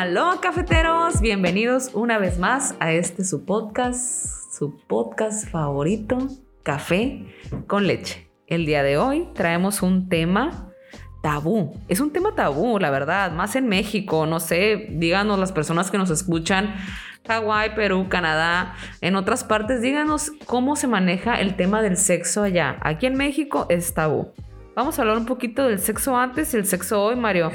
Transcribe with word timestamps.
Aló, 0.00 0.40
cafeteros, 0.40 1.20
bienvenidos 1.20 1.90
una 1.92 2.16
vez 2.16 2.38
más 2.38 2.74
a 2.80 2.90
este 2.90 3.22
su 3.22 3.44
podcast, 3.44 4.50
su 4.50 4.78
podcast 4.86 5.46
favorito, 5.50 6.16
Café 6.62 7.26
con 7.66 7.86
leche. 7.86 8.30
El 8.46 8.64
día 8.64 8.82
de 8.82 8.96
hoy 8.96 9.28
traemos 9.34 9.82
un 9.82 10.08
tema 10.08 10.72
tabú. 11.22 11.78
Es 11.88 12.00
un 12.00 12.14
tema 12.14 12.34
tabú, 12.34 12.78
la 12.78 12.88
verdad, 12.88 13.32
más 13.32 13.56
en 13.56 13.68
México, 13.68 14.24
no 14.24 14.40
sé, 14.40 14.86
díganos 14.88 15.38
las 15.38 15.52
personas 15.52 15.90
que 15.90 15.98
nos 15.98 16.08
escuchan, 16.08 16.76
Hawái, 17.28 17.74
Perú, 17.74 18.06
Canadá, 18.08 18.76
en 19.02 19.16
otras 19.16 19.44
partes, 19.44 19.82
díganos 19.82 20.32
cómo 20.46 20.76
se 20.76 20.86
maneja 20.86 21.38
el 21.38 21.56
tema 21.56 21.82
del 21.82 21.98
sexo 21.98 22.44
allá. 22.44 22.78
Aquí 22.80 23.04
en 23.04 23.16
México 23.16 23.66
es 23.68 23.92
tabú. 23.92 24.32
Vamos 24.76 24.98
a 24.98 25.02
hablar 25.02 25.18
un 25.18 25.26
poquito 25.26 25.66
del 25.66 25.78
sexo 25.78 26.16
antes 26.16 26.54
y 26.54 26.56
el 26.56 26.66
sexo 26.66 27.02
hoy, 27.02 27.16
Mario. 27.16 27.50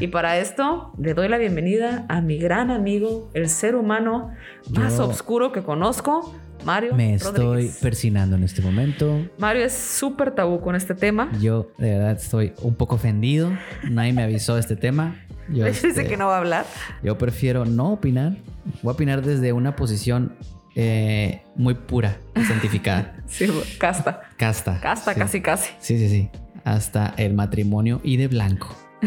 Y 0.00 0.08
para 0.08 0.38
esto 0.38 0.92
le 0.98 1.14
doy 1.14 1.28
la 1.28 1.38
bienvenida 1.38 2.04
a 2.08 2.20
mi 2.20 2.38
gran 2.38 2.70
amigo, 2.70 3.30
el 3.34 3.48
ser 3.48 3.74
humano 3.74 4.30
más 4.70 4.98
oscuro 5.00 5.50
que 5.50 5.62
conozco, 5.62 6.34
Mario. 6.64 6.94
Me 6.94 7.14
estoy 7.14 7.70
persinando 7.82 8.36
en 8.36 8.44
este 8.44 8.62
momento. 8.62 9.26
Mario 9.38 9.64
es 9.64 9.72
súper 9.72 10.32
tabú 10.32 10.60
con 10.60 10.76
este 10.76 10.94
tema. 10.94 11.30
Yo 11.40 11.72
de 11.78 11.90
verdad 11.94 12.12
estoy 12.12 12.52
un 12.62 12.74
poco 12.74 12.94
ofendido. 12.96 13.50
Nadie 13.90 14.12
me 14.12 14.22
avisó 14.22 14.54
de 14.54 14.60
este 14.60 14.76
tema. 14.76 15.16
Yo, 15.48 15.66
hecho, 15.66 15.74
dice 15.88 15.88
este, 15.88 16.06
que 16.06 16.16
no 16.16 16.26
va 16.28 16.36
a 16.36 16.38
hablar. 16.38 16.66
yo 17.02 17.18
prefiero 17.18 17.64
no 17.64 17.92
opinar. 17.94 18.36
Voy 18.82 18.90
a 18.90 18.94
opinar 18.94 19.22
desde 19.22 19.52
una 19.52 19.74
posición 19.74 20.36
eh, 20.76 21.42
muy 21.56 21.74
pura, 21.74 22.18
científica, 22.46 23.14
Sí, 23.26 23.50
casta. 23.78 24.20
casta. 24.36 24.78
Casta, 24.80 25.14
Sí. 25.14 25.18
casi, 25.18 25.40
casi. 25.40 25.70
Sí, 25.80 25.98
sí, 25.98 26.08
sí. 26.08 26.30
Hasta 26.68 27.14
el 27.16 27.32
matrimonio 27.32 28.02
y 28.04 28.18
de 28.18 28.28
blanco. 28.28 28.76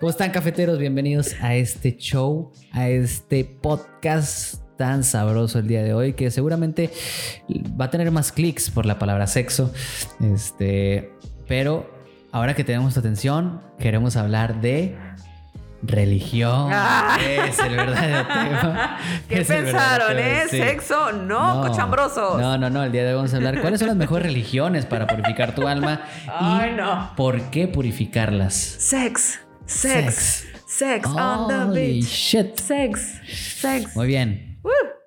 ¿Cómo 0.00 0.08
están, 0.08 0.30
cafeteros? 0.30 0.78
Bienvenidos 0.78 1.36
a 1.42 1.54
este 1.56 1.94
show, 1.98 2.52
a 2.72 2.88
este 2.88 3.44
podcast 3.44 4.62
tan 4.78 5.04
sabroso 5.04 5.58
el 5.58 5.68
día 5.68 5.82
de 5.82 5.92
hoy, 5.92 6.14
que 6.14 6.30
seguramente 6.30 6.90
va 7.78 7.84
a 7.84 7.90
tener 7.90 8.10
más 8.10 8.32
clics 8.32 8.70
por 8.70 8.86
la 8.86 8.98
palabra 8.98 9.26
sexo. 9.26 9.74
Este, 10.20 11.12
pero 11.46 11.86
ahora 12.32 12.54
que 12.54 12.64
tenemos 12.64 12.94
tu 12.94 13.00
atención, 13.00 13.60
queremos 13.78 14.16
hablar 14.16 14.62
de 14.62 14.96
religión. 15.82 16.70
Ah. 16.72 17.18
Es 17.20 17.58
el 17.58 17.76
verdadero 17.76 18.26
tema. 18.28 18.98
¿Qué 19.28 19.40
Es 19.40 19.48
pensaron, 19.48 20.18
eh? 20.18 20.42
sí. 20.50 20.58
Sexo, 20.58 21.12
no, 21.12 21.62
cochambrosos. 21.62 22.40
No, 22.40 22.56
no, 22.58 22.70
no. 22.70 22.84
El 22.84 22.92
día 22.92 23.02
de 23.02 23.10
hoy 23.10 23.16
vamos 23.16 23.32
a 23.34 23.36
hablar 23.36 23.60
cuáles 23.60 23.78
son 23.80 23.88
las 23.88 23.96
mejores 23.96 24.26
religiones 24.26 24.86
para 24.86 25.06
purificar 25.06 25.54
tu 25.54 25.66
alma 25.68 26.00
Ay, 26.28 26.70
y 26.70 26.76
no. 26.76 27.12
por 27.16 27.40
qué 27.50 27.68
purificarlas. 27.68 28.54
Sex, 28.54 29.40
sex, 29.66 30.46
sex, 30.66 31.06
on 31.08 31.48
the 31.72 31.78
beach. 31.80 32.04
shit. 32.06 32.56
Sex, 32.58 33.20
sex. 33.60 33.94
Muy 33.96 34.06
bien. 34.06 34.58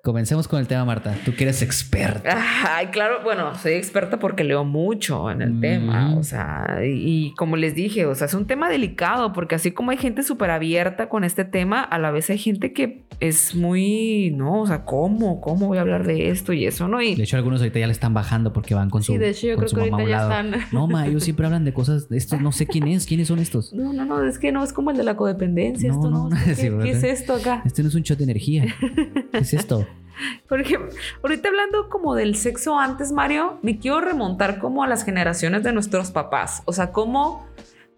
Comencemos 0.02 0.48
con 0.48 0.58
el 0.60 0.66
tema, 0.66 0.86
Marta. 0.86 1.14
Tú 1.26 1.34
que 1.34 1.44
eres 1.44 1.60
experta. 1.60 2.42
Ay, 2.66 2.86
claro, 2.86 3.16
bueno, 3.22 3.54
soy 3.56 3.72
experta 3.74 4.18
porque 4.18 4.44
leo 4.44 4.64
mucho 4.64 5.30
en 5.30 5.42
el 5.42 5.52
Mm. 5.54 5.60
tema, 5.60 6.14
o 6.16 6.22
sea, 6.22 6.78
y, 6.82 7.26
y 7.26 7.34
como 7.34 7.56
les 7.58 7.74
dije, 7.74 8.06
o 8.06 8.14
sea, 8.14 8.26
es 8.26 8.32
un 8.32 8.46
tema 8.46 8.70
delicado 8.70 9.34
porque 9.34 9.56
así 9.56 9.72
como 9.72 9.90
hay 9.90 9.98
gente 9.98 10.22
súper 10.22 10.50
abierta 10.52 11.10
con 11.10 11.22
este 11.22 11.44
tema, 11.44 11.82
a 11.82 11.98
la 11.98 12.10
vez 12.12 12.30
hay 12.30 12.38
gente 12.38 12.72
que 12.72 13.02
es 13.20 13.54
muy, 13.54 14.32
no, 14.34 14.62
o 14.62 14.66
sea, 14.66 14.86
¿cómo? 14.86 15.38
¿Cómo 15.42 15.66
voy 15.66 15.76
a 15.76 15.82
hablar 15.82 16.06
de 16.06 16.30
esto 16.30 16.54
y 16.54 16.64
eso, 16.64 16.88
no? 16.88 17.02
Y 17.02 17.14
De 17.14 17.24
hecho, 17.24 17.36
algunos 17.36 17.60
ahorita 17.60 17.78
ya 17.80 17.86
le 17.86 17.92
están 17.92 18.14
bajando 18.14 18.54
porque 18.54 18.74
van 18.74 18.88
con 18.88 19.02
Sí, 19.02 19.12
su, 19.12 19.18
de 19.18 19.28
hecho, 19.28 19.48
yo 19.48 19.56
con 19.56 19.66
creo 19.66 19.68
su 19.68 19.76
que 19.76 19.82
ahorita 19.82 20.08
ya 20.08 20.22
están- 20.22 20.60
No, 20.72 20.86
ma, 20.86 21.06
ellos 21.06 21.24
siempre 21.24 21.44
hablan 21.44 21.66
de 21.66 21.74
cosas. 21.74 22.06
Estos 22.10 22.40
no 22.40 22.52
sé 22.52 22.66
quién 22.66 22.88
es. 22.88 23.04
¿Quiénes 23.04 23.28
son 23.28 23.38
estos? 23.38 23.74
no, 23.74 23.92
no, 23.92 24.06
no, 24.06 24.24
es 24.24 24.38
que 24.38 24.50
no 24.50 24.64
es 24.64 24.72
como 24.72 24.92
el 24.92 24.96
de 24.96 25.04
la 25.04 25.16
codependencia, 25.16 25.90
No, 25.90 25.94
esto 25.96 26.10
no, 26.10 26.28
no, 26.30 26.36
¿qué, 26.46 26.54
sí, 26.54 26.62
qué 26.62 26.70
¿verdad? 26.70 26.86
es 26.86 27.04
esto 27.04 27.34
acá? 27.34 27.60
Este 27.66 27.82
no 27.82 27.88
es 27.90 27.94
un 27.94 28.00
shot 28.02 28.16
de 28.16 28.24
energía. 28.24 28.64
¿Qué 29.32 29.38
es 29.38 29.52
esto? 29.52 29.86
Porque 30.48 30.78
ahorita 31.22 31.48
hablando 31.48 31.88
como 31.88 32.14
del 32.14 32.36
sexo 32.36 32.78
antes, 32.78 33.12
Mario, 33.12 33.58
me 33.62 33.78
quiero 33.78 34.00
remontar 34.00 34.58
como 34.58 34.82
a 34.82 34.86
las 34.86 35.04
generaciones 35.04 35.62
de 35.62 35.72
nuestros 35.72 36.10
papás. 36.10 36.62
O 36.64 36.72
sea, 36.72 36.92
como, 36.92 37.46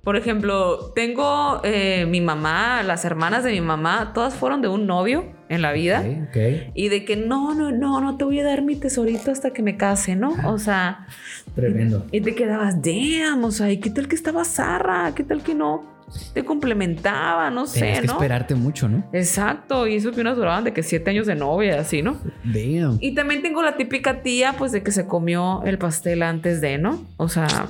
por 0.02 0.16
ejemplo, 0.16 0.92
tengo 0.94 1.60
eh, 1.64 2.06
mi 2.06 2.20
mamá, 2.20 2.82
las 2.82 3.04
hermanas 3.04 3.44
de 3.44 3.52
mi 3.52 3.60
mamá, 3.60 4.12
todas 4.12 4.34
fueron 4.34 4.62
de 4.62 4.68
un 4.68 4.86
novio 4.86 5.24
en 5.48 5.62
la 5.62 5.72
vida. 5.72 6.00
Ok, 6.00 6.28
ok. 6.28 6.72
Y 6.74 6.88
de 6.88 7.04
que 7.04 7.16
no, 7.16 7.54
no, 7.54 7.70
no, 7.70 8.00
no 8.00 8.16
te 8.16 8.24
voy 8.24 8.40
a 8.40 8.44
dar 8.44 8.62
mi 8.62 8.76
tesorito 8.76 9.30
hasta 9.30 9.50
que 9.52 9.62
me 9.62 9.76
case, 9.76 10.16
¿no? 10.16 10.34
O 10.46 10.58
sea, 10.58 11.06
Tremendo. 11.54 12.06
y 12.10 12.20
te 12.20 12.34
quedabas, 12.34 12.76
damn, 12.82 13.44
o 13.44 13.50
sea, 13.50 13.70
¿y 13.70 13.78
qué 13.78 13.90
tal 13.90 14.08
que 14.08 14.14
estaba 14.16 14.44
zarra? 14.44 15.14
¿Qué 15.14 15.24
tal 15.24 15.42
que 15.42 15.54
no? 15.54 15.91
Te 16.34 16.44
complementaba, 16.44 17.50
no 17.50 17.66
sé, 17.66 17.80
Tenías 17.80 18.00
que 18.00 18.06
¿no? 18.06 18.12
esperarte 18.14 18.54
mucho, 18.54 18.88
¿no? 18.88 19.04
Exacto, 19.12 19.86
y 19.86 19.96
eso 19.96 20.12
que 20.12 20.20
unas 20.20 20.36
duraban 20.36 20.64
de 20.64 20.72
que 20.72 20.82
siete 20.82 21.10
años 21.10 21.26
de 21.26 21.34
novia, 21.34 21.80
así, 21.80 22.02
¿no? 22.02 22.18
Damn. 22.44 22.98
Y 23.00 23.14
también 23.14 23.42
tengo 23.42 23.62
la 23.62 23.76
típica 23.76 24.22
tía, 24.22 24.54
pues, 24.58 24.72
de 24.72 24.82
que 24.82 24.92
se 24.92 25.06
comió 25.06 25.62
el 25.64 25.78
pastel 25.78 26.22
antes 26.22 26.60
de, 26.60 26.78
¿no? 26.78 27.04
O 27.16 27.28
sea. 27.28 27.68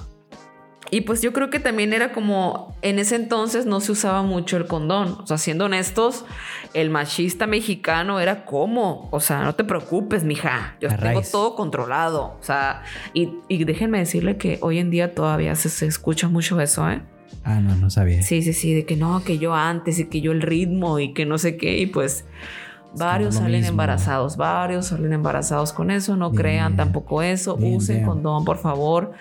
Y 0.91 1.01
pues 1.01 1.23
yo 1.23 1.33
creo 1.33 1.49
que 1.49 1.59
también 1.59 1.95
era 1.95 2.13
como 2.13 2.77
en 2.83 2.99
ese 2.99 3.17
entonces 3.17 3.65
no 3.65 3.81
se 3.81 3.93
usaba 3.93 4.23
mucho 4.23 4.59
el 4.59 4.67
condón. 4.67 5.17
O 5.23 5.27
sea, 5.27 5.39
siendo 5.39 5.65
honestos, 5.65 6.27
el 6.75 6.91
machista 6.91 7.47
mexicano 7.47 8.21
era 8.21 8.45
como, 8.45 9.09
o 9.11 9.19
sea, 9.19 9.43
no 9.43 9.55
te 9.55 9.65
preocupes, 9.65 10.23
mija, 10.23 10.77
yo 10.83 10.91
tengo 10.91 11.23
todo 11.23 11.57
controlado. 11.57 12.37
O 12.39 12.43
sea, 12.43 12.83
y, 13.15 13.31
y 13.49 13.65
déjenme 13.65 14.01
decirle 14.01 14.37
que 14.37 14.59
hoy 14.61 14.81
en 14.81 14.91
día 14.91 15.15
todavía 15.15 15.55
se, 15.55 15.71
se 15.71 15.87
escucha 15.87 16.29
mucho 16.29 16.61
eso, 16.61 16.87
¿eh? 16.91 17.01
Ah, 17.45 17.61
no, 17.61 17.75
no 17.77 17.91
sabía. 17.91 18.23
Sí, 18.23 18.43
sí, 18.43 18.53
sí, 18.53 18.75
de 18.75 18.85
que 18.85 18.97
no, 18.97 19.23
que 19.25 19.39
yo 19.39 19.55
antes 19.55 19.99
y 19.99 20.07
que 20.07 20.21
yo 20.21 20.33
el 20.33 20.43
ritmo 20.43 20.99
y 20.99 21.13
que 21.13 21.27
no 21.27 21.39
sé 21.39 21.57
qué. 21.57 21.79
Y 21.79 21.87
pues 21.87 22.25
varios 22.97 23.37
salen 23.37 23.53
mismo. 23.63 23.69
embarazados, 23.71 24.37
varios 24.37 24.87
salen 24.87 25.13
embarazados 25.13 25.73
con 25.73 25.91
eso. 25.91 26.17
No 26.17 26.31
Bien, 26.31 26.43
crean 26.43 26.77
tampoco 26.77 27.23
eso. 27.23 27.57
bien, 27.57 27.77
Usen 27.77 27.97
bien. 27.97 28.07
condón, 28.07 28.45
por 28.45 28.59
favor. 28.59 29.13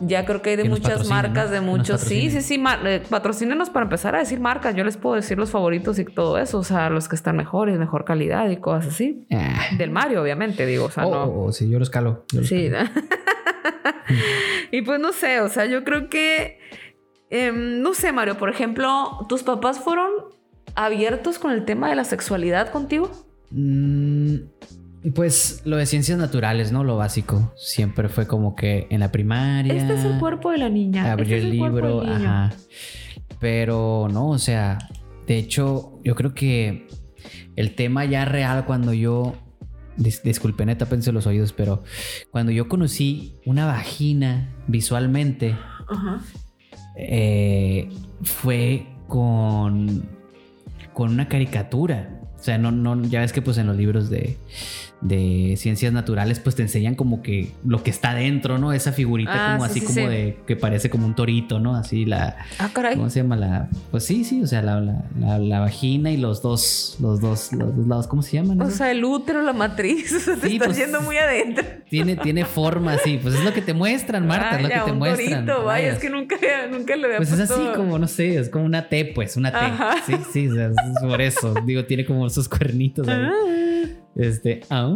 Ya 0.00 0.24
creo 0.24 0.42
que 0.42 0.50
hay 0.50 0.56
de 0.56 0.62
Que 0.64 0.68
muchas 0.68 1.08
marcas, 1.08 1.46
¿no? 1.46 1.52
de 1.52 1.60
muchos. 1.60 2.00
Sí, 2.00 2.30
sí, 2.30 2.40
sí. 2.42 2.62
eh, 2.84 3.02
patrocínenos 3.08 3.70
para 3.70 3.84
empezar 3.84 4.14
a 4.14 4.18
decir 4.18 4.38
marcas. 4.40 4.74
Yo 4.74 4.84
les 4.84 4.96
puedo 4.96 5.16
decir 5.16 5.38
los 5.38 5.50
favoritos 5.50 5.98
y 5.98 6.04
todo 6.04 6.38
eso. 6.38 6.58
O 6.58 6.64
sea, 6.64 6.88
los 6.90 7.08
que 7.08 7.16
están 7.16 7.36
mejores, 7.36 7.78
mejor 7.78 8.04
calidad 8.04 8.48
y 8.50 8.56
cosas 8.58 8.92
así. 8.94 9.26
Ah. 9.32 9.60
Del 9.76 9.90
Mario, 9.90 10.22
obviamente, 10.22 10.66
digo. 10.66 10.84
O 10.86 10.90
sea, 10.90 11.06
Oh, 11.06 11.10
no. 11.10 11.22
oh, 11.24 11.44
oh, 11.46 11.52
sí, 11.52 11.68
yo 11.68 11.78
los 11.78 11.90
calo. 11.90 12.24
yo 12.32 12.40
los 12.40 12.48
Sí. 12.48 12.70
calo. 12.70 12.88
y 14.70 14.82
pues 14.82 15.00
no 15.00 15.12
sé, 15.12 15.40
o 15.40 15.48
sea, 15.48 15.66
yo 15.66 15.84
creo 15.84 16.08
que, 16.08 16.58
em, 17.30 17.82
no 17.82 17.94
sé, 17.94 18.12
Mario, 18.12 18.36
por 18.38 18.50
ejemplo, 18.50 19.26
¿tus 19.28 19.42
papás 19.42 19.80
fueron 19.80 20.10
abiertos 20.74 21.38
con 21.38 21.50
el 21.52 21.64
tema 21.64 21.88
de 21.88 21.96
la 21.96 22.04
sexualidad 22.04 22.70
contigo? 22.70 23.10
Mm, 23.50 24.36
pues 25.14 25.62
lo 25.64 25.76
de 25.76 25.86
ciencias 25.86 26.18
naturales, 26.18 26.72
¿no? 26.72 26.84
Lo 26.84 26.96
básico. 26.96 27.52
Siempre 27.56 28.08
fue 28.08 28.26
como 28.26 28.54
que 28.54 28.86
en 28.90 29.00
la 29.00 29.12
primaria. 29.12 29.74
Este 29.74 29.94
es 29.94 30.04
el 30.04 30.18
cuerpo 30.18 30.50
de 30.50 30.58
la 30.58 30.68
niña. 30.68 31.10
Este 31.12 31.36
es 31.38 31.44
el 31.44 31.50
libro, 31.50 32.02
ajá. 32.02 32.52
Pero 33.40 34.08
no, 34.10 34.28
o 34.30 34.38
sea, 34.38 34.78
de 35.26 35.38
hecho, 35.38 36.00
yo 36.04 36.14
creo 36.14 36.34
que 36.34 36.88
el 37.56 37.74
tema 37.74 38.04
ya 38.04 38.24
real 38.24 38.64
cuando 38.64 38.92
yo. 38.92 39.34
dis- 39.96 40.22
disculpen, 40.22 40.66
neta, 40.66 40.86
pensé 40.86 41.12
los 41.12 41.26
oídos, 41.26 41.52
pero 41.52 41.82
cuando 42.30 42.50
yo 42.52 42.68
conocí 42.68 43.34
una 43.46 43.66
vagina 43.66 44.48
visualmente, 44.66 45.56
Ajá. 45.88 46.20
eh, 46.96 47.88
fue 48.22 48.86
con, 49.06 50.08
con 50.92 51.12
una 51.12 51.28
caricatura. 51.28 52.17
O 52.38 52.42
sea, 52.42 52.56
no, 52.58 52.70
no, 52.70 53.02
ya 53.04 53.20
ves 53.20 53.32
que 53.32 53.42
pues 53.42 53.58
en 53.58 53.66
los 53.66 53.76
libros 53.76 54.10
de, 54.10 54.38
de 55.00 55.54
ciencias 55.56 55.92
naturales 55.92 56.40
pues 56.40 56.54
te 56.56 56.62
enseñan 56.62 56.94
como 56.94 57.22
que 57.22 57.52
lo 57.64 57.82
que 57.82 57.90
está 57.90 58.14
dentro, 58.14 58.58
¿no? 58.58 58.72
Esa 58.72 58.92
figurita 58.92 59.32
Ah, 59.34 59.56
como 59.56 59.64
sí, 59.66 59.70
así 59.70 59.80
sí, 59.80 59.86
como 59.86 60.06
sí. 60.08 60.12
de 60.14 60.36
que 60.46 60.56
parece 60.56 60.88
como 60.90 61.06
un 61.06 61.14
torito, 61.14 61.58
¿no? 61.60 61.74
Así 61.76 62.04
la... 62.04 62.36
Ah, 62.58 62.70
caray. 62.72 62.96
¿Cómo 62.96 63.10
se 63.10 63.22
llama 63.22 63.36
la...? 63.36 63.68
Pues 63.90 64.04
sí, 64.04 64.24
sí, 64.24 64.42
o 64.42 64.46
sea, 64.46 64.62
la, 64.62 64.80
la, 64.80 65.04
la- 65.18 65.38
la 65.38 65.60
vagina 65.60 66.10
y 66.10 66.16
los 66.16 66.42
dos, 66.42 66.96
los 67.00 67.20
dos, 67.20 67.52
los 67.52 67.76
dos 67.76 67.86
lados, 67.86 68.06
¿cómo 68.06 68.22
se 68.22 68.36
llaman? 68.36 68.60
O 68.62 68.70
sea, 68.70 68.90
el 68.90 69.04
útero, 69.04 69.42
la 69.42 69.52
matriz, 69.52 70.12
o 70.16 70.20
sea, 70.20 70.36
te 70.36 70.48
Sí, 70.48 70.54
estás 70.54 70.68
pues, 70.68 70.78
yendo 70.78 71.00
muy 71.02 71.16
adentro. 71.16 71.64
tiene, 71.90 72.16
tiene 72.16 72.44
forma 72.44 72.94
así, 72.94 73.18
pues 73.22 73.34
es 73.34 73.44
lo 73.44 73.52
que 73.52 73.62
te 73.62 73.74
muestran, 73.74 74.26
Marta, 74.26 74.56
es 74.56 74.62
lo 74.62 74.68
que 74.68 74.78
te 74.80 74.92
un 74.92 74.98
muestran. 74.98 75.44
torito, 75.46 75.64
vaya, 75.64 75.92
es 75.92 75.98
que 75.98 76.10
nunca, 76.10 76.36
nunca 76.70 76.96
le 76.96 77.06
había 77.06 77.16
Pues 77.18 77.32
es 77.32 77.40
así 77.50 77.62
como, 77.74 77.98
no 77.98 78.06
sé, 78.08 78.36
es 78.38 78.48
como 78.48 78.64
una 78.64 78.88
T, 78.88 79.06
pues, 79.14 79.36
una 79.36 79.50
T. 79.50 79.56
Ajá. 79.58 79.94
Sí, 80.06 80.14
sí, 80.32 80.48
o 80.48 80.54
sea, 80.54 80.66
es 80.68 80.74
por 81.02 81.20
eso. 81.20 81.54
Digo, 81.64 81.84
tiene 81.84 82.04
como 82.04 82.27
esos 82.32 82.48
cuernitos. 82.48 83.06
Ah. 83.08 83.30
Este, 84.16 84.62
ah, 84.70 84.92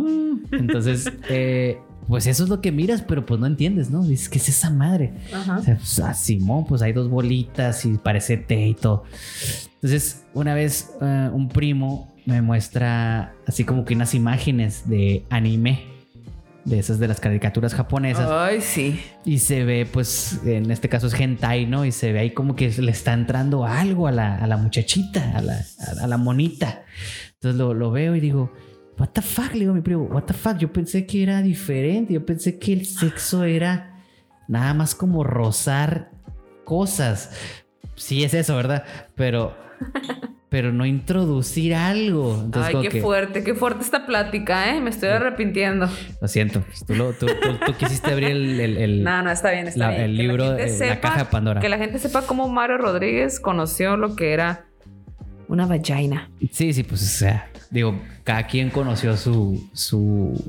entonces, 0.51 1.11
eh, 1.31 1.79
pues 2.09 2.27
eso 2.27 2.43
es 2.43 2.49
lo 2.49 2.61
que 2.61 2.73
miras, 2.73 3.03
pero 3.03 3.25
pues 3.25 3.39
no 3.39 3.47
entiendes, 3.47 3.91
¿no? 3.91 4.03
Dices, 4.03 4.29
¿qué 4.29 4.39
es 4.39 4.49
esa 4.49 4.71
madre? 4.71 5.15
Ajá. 5.33 5.59
O 5.59 5.63
sea, 5.63 5.77
pues, 5.77 6.01
ah, 6.01 6.15
Simón, 6.15 6.67
pues 6.67 6.83
hay 6.83 6.93
dos 6.93 7.09
bolitas 7.09 7.85
y 7.85 7.99
parece 7.99 8.37
té 8.37 8.67
y 8.67 8.75
todo. 8.75 9.05
Entonces, 9.75 10.25
una 10.35 10.55
vez 10.55 10.91
eh, 11.01 11.31
un 11.33 11.49
primo 11.49 12.13
me 12.27 12.43
muestra 12.43 13.35
así 13.47 13.65
como 13.65 13.85
que 13.85 13.95
unas 13.95 14.15
imágenes 14.15 14.89
de 14.89 15.25
anime. 15.31 15.87
de 16.65 16.79
esas 16.79 17.01
de 17.01 17.09
las 17.09 17.19
caricaturas 17.19 17.75
japonesas. 17.75 18.29
Ay, 18.31 18.61
sí. 18.61 19.01
Y 19.25 19.39
se 19.39 19.65
ve, 19.65 19.85
pues, 19.91 20.41
en 20.45 20.71
este 20.71 20.89
caso 20.89 21.09
es 21.09 21.15
hentai, 21.15 21.67
¿no? 21.67 21.85
Y 21.85 21.91
se 21.91 22.13
ve 22.13 22.21
ahí 22.21 22.31
como 22.31 22.55
que 22.55 22.69
le 22.71 22.93
está 22.93 23.13
entrando 23.13 23.65
algo 23.67 24.07
a 24.07 24.13
la, 24.13 24.37
a 24.37 24.47
la 24.47 24.57
muchachita, 24.57 25.37
a 25.37 25.43
la, 25.43 25.65
a 26.01 26.07
la 26.07 26.17
monita. 26.19 26.83
Entonces 27.43 27.59
lo, 27.59 27.75
lo, 27.75 27.91
veo 27.91 28.15
y 28.15 28.21
digo, 28.21 28.53
what 29.01 29.09
the 29.09 29.21
fuck, 29.21 29.53
le 29.53 29.61
digo 29.61 29.73
a 29.73 29.75
mi 29.75 29.81
primo, 29.81 30.05
what 30.05 30.23
the 30.23 30.33
fuck, 30.33 30.59
yo 30.59 30.73
pensé 30.73 31.07
que 31.07 31.25
era 31.25 31.43
diferente, 31.43 32.15
yo 32.15 32.25
pensé 32.25 32.57
que 32.61 32.73
el 32.73 32.87
sexo 32.87 33.43
era 33.43 33.97
nada 34.47 34.75
más 34.75 34.95
como 34.95 35.25
rozar 35.25 36.13
cosas. 36.65 37.37
Sí 37.97 38.23
es 38.23 38.33
eso, 38.33 38.55
¿verdad? 38.55 38.85
Pero 39.17 39.57
pero 40.53 40.71
no 40.71 40.85
introducir 40.85 41.75
algo. 41.75 42.39
Entonces, 42.45 42.75
Ay, 42.75 42.89
qué 42.89 43.01
fuerte, 43.01 43.43
qué 43.43 43.55
fuerte 43.55 43.83
esta 43.83 44.05
plática, 44.05 44.73
¿eh? 44.73 44.83
Me 44.83 44.91
estoy 44.91 45.09
arrepintiendo. 45.09 45.89
Lo 46.21 46.29
siento, 46.29 46.63
tú, 46.87 46.95
lo, 46.95 47.13
tú, 47.15 47.27
tú, 47.67 47.73
quisiste 47.79 48.11
abrir 48.13 48.29
el, 48.29 48.61
el, 48.61 49.03
No, 49.03 49.23
no, 49.23 49.31
está 49.31 49.51
bien, 49.51 49.67
está 49.67 49.89
bien. 49.89 50.03
El 50.03 50.17
libro, 50.17 50.55
la, 50.55 50.67
la 50.67 51.01
caja 51.01 51.25
de 51.25 51.25
Pandora. 51.25 51.61
Que 51.61 51.71
la 51.71 51.79
gente 51.79 51.99
sepa 51.99 52.23
cómo 52.23 52.49
Mario 52.49 52.77
Rodríguez 52.77 53.41
conoció 53.41 53.97
lo 53.97 54.15
que 54.15 54.35
era 54.35 54.67
una 55.53 55.67
vagina. 55.67 56.31
Sí, 56.51 56.73
sí, 56.73 56.83
pues 56.83 57.03
o 57.03 57.07
sea, 57.07 57.51
digo, 57.71 58.01
cada 58.25 58.47
quien 58.47 58.71
conoció 58.71 59.17
su, 59.17 59.69
su 59.73 60.43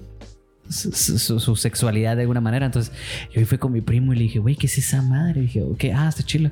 su, 0.70 1.56
sexualidad 1.56 2.16
de 2.16 2.22
alguna 2.22 2.42
manera. 2.42 2.66
Entonces 2.66 2.94
yo 3.34 3.46
fui 3.46 3.58
con 3.58 3.72
mi 3.72 3.82
primo 3.82 4.14
y 4.14 4.16
le 4.16 4.24
dije, 4.24 4.40
güey, 4.40 4.56
¿qué 4.56 4.68
es 4.68 4.78
esa 4.78 5.02
madre? 5.02 5.42
Y 5.42 5.44
dije, 5.44 5.62
ok, 5.62 5.84
ah, 5.96 6.08
está 6.10 6.24
chila, 6.24 6.52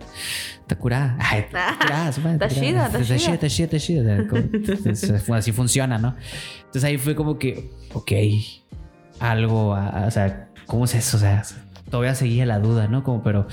está 0.59 0.75
curada. 0.75 1.17
está 1.37 1.77
curada, 1.79 2.09
está 2.09 2.49
chida, 2.49 2.85
está 2.87 3.03
chida. 3.03 3.33
Está 3.33 3.47
chida, 3.47 3.65
está 3.65 3.79
chida. 3.79 5.35
Así 5.37 5.51
funciona, 5.51 5.97
¿no? 5.97 6.15
Entonces 6.57 6.83
ahí 6.83 6.97
fue 6.97 7.15
como 7.15 7.37
que, 7.37 7.71
ok, 7.93 8.11
algo, 9.19 9.71
o 9.71 10.11
sea, 10.11 10.49
¿cómo 10.65 10.85
es 10.85 10.95
eso? 10.95 11.17
O 11.17 11.19
sea, 11.19 11.43
todavía 11.89 12.15
seguía 12.15 12.45
la 12.45 12.59
duda, 12.59 12.87
¿no? 12.87 13.03
Como, 13.03 13.23
pero 13.23 13.47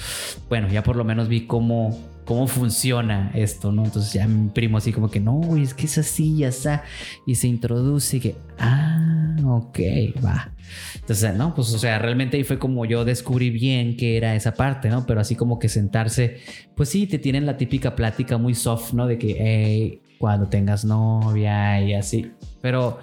bueno, 0.49 0.69
ya 0.69 0.83
por 0.83 0.97
lo 0.97 1.05
menos 1.05 1.29
vi 1.29 1.47
cómo 1.47 1.99
cómo 2.29 2.47
funciona 2.47 3.31
esto, 3.33 3.73
¿no? 3.73 3.87
Entonces 3.87 4.13
ya 4.13 4.29
mi 4.29 4.51
primo 4.51 4.77
así 4.77 4.93
como 4.93 5.11
que, 5.11 5.19
no, 5.19 5.33
güey, 5.33 5.63
es 5.63 5.73
que 5.73 5.87
es 5.87 5.97
así, 5.97 6.37
ya 6.37 6.49
está. 6.49 6.85
Y 7.27 7.37
se 7.37 7.49
introduce 7.49 8.19
y 8.19 8.21
que, 8.21 8.37
ah, 8.59 9.35
ok, 9.43 9.79
va. 10.23 10.53
Entonces, 10.97 11.35
no, 11.35 11.55
pues 11.55 11.73
o 11.73 11.79
sea, 11.79 11.99
realmente 11.99 12.37
ahí 12.37 12.45
fue 12.45 12.59
como 12.59 12.85
yo 12.85 13.07
descubrí 13.07 13.49
bien 13.49 13.97
que 13.97 14.19
era 14.19 14.35
esa 14.35 14.53
parte, 14.53 14.91
¿no? 14.91 15.07
Pero 15.07 15.23
así 15.23 15.37
como 15.37 15.59
que 15.59 15.71
sentarse, 15.71 16.41
pues 16.77 16.91
sí, 16.91 17.07
te 17.07 17.19
tienen 17.19 17.47
la 17.47 17.57
típica 17.57 17.97
plática 17.97 18.37
muy 18.37 18.55
soft, 18.55 18.93
¿no? 18.93 19.07
De 19.07 19.17
que, 19.17 19.37
hey, 19.41 20.03
cuando 20.19 20.49
tengas 20.49 20.85
novia 20.85 21.81
y 21.81 21.95
así. 21.95 22.31
Pero 22.61 22.99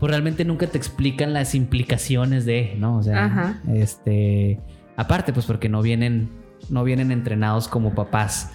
pues 0.00 0.10
realmente 0.10 0.46
nunca 0.46 0.66
te 0.66 0.78
explican 0.78 1.34
las 1.34 1.54
implicaciones 1.54 2.46
de, 2.46 2.74
¿no? 2.78 2.96
O 2.96 3.02
sea, 3.02 3.60
este, 3.70 4.60
aparte, 4.96 5.34
pues 5.34 5.44
porque 5.44 5.68
no 5.68 5.82
vienen 5.82 6.45
no 6.70 6.84
vienen 6.84 7.12
entrenados 7.12 7.68
como 7.68 7.94
papás. 7.94 8.52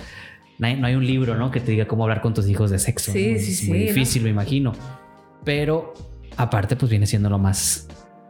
No 0.59 0.67
hay, 0.67 0.93
un 0.93 1.05
libro, 1.05 1.35
¿no? 1.35 1.49
Que 1.49 1.59
te 1.59 1.71
diga 1.71 1.87
cómo 1.87 2.03
hablar 2.03 2.21
con 2.21 2.35
tus 2.35 2.47
hijos 2.47 2.69
de 2.69 2.77
sexo. 2.77 3.11
Sí, 3.11 3.39
sí, 3.39 3.55
sí. 3.55 3.67
Muy 3.67 3.79
difícil, 3.79 4.21
me 4.21 4.29
imagino. 4.29 4.73
Pero 5.43 5.95
aparte, 6.37 6.75
pues 6.75 6.91
viene 6.91 7.07
siendo 7.07 7.29
lo 7.29 7.39
más 7.39 7.87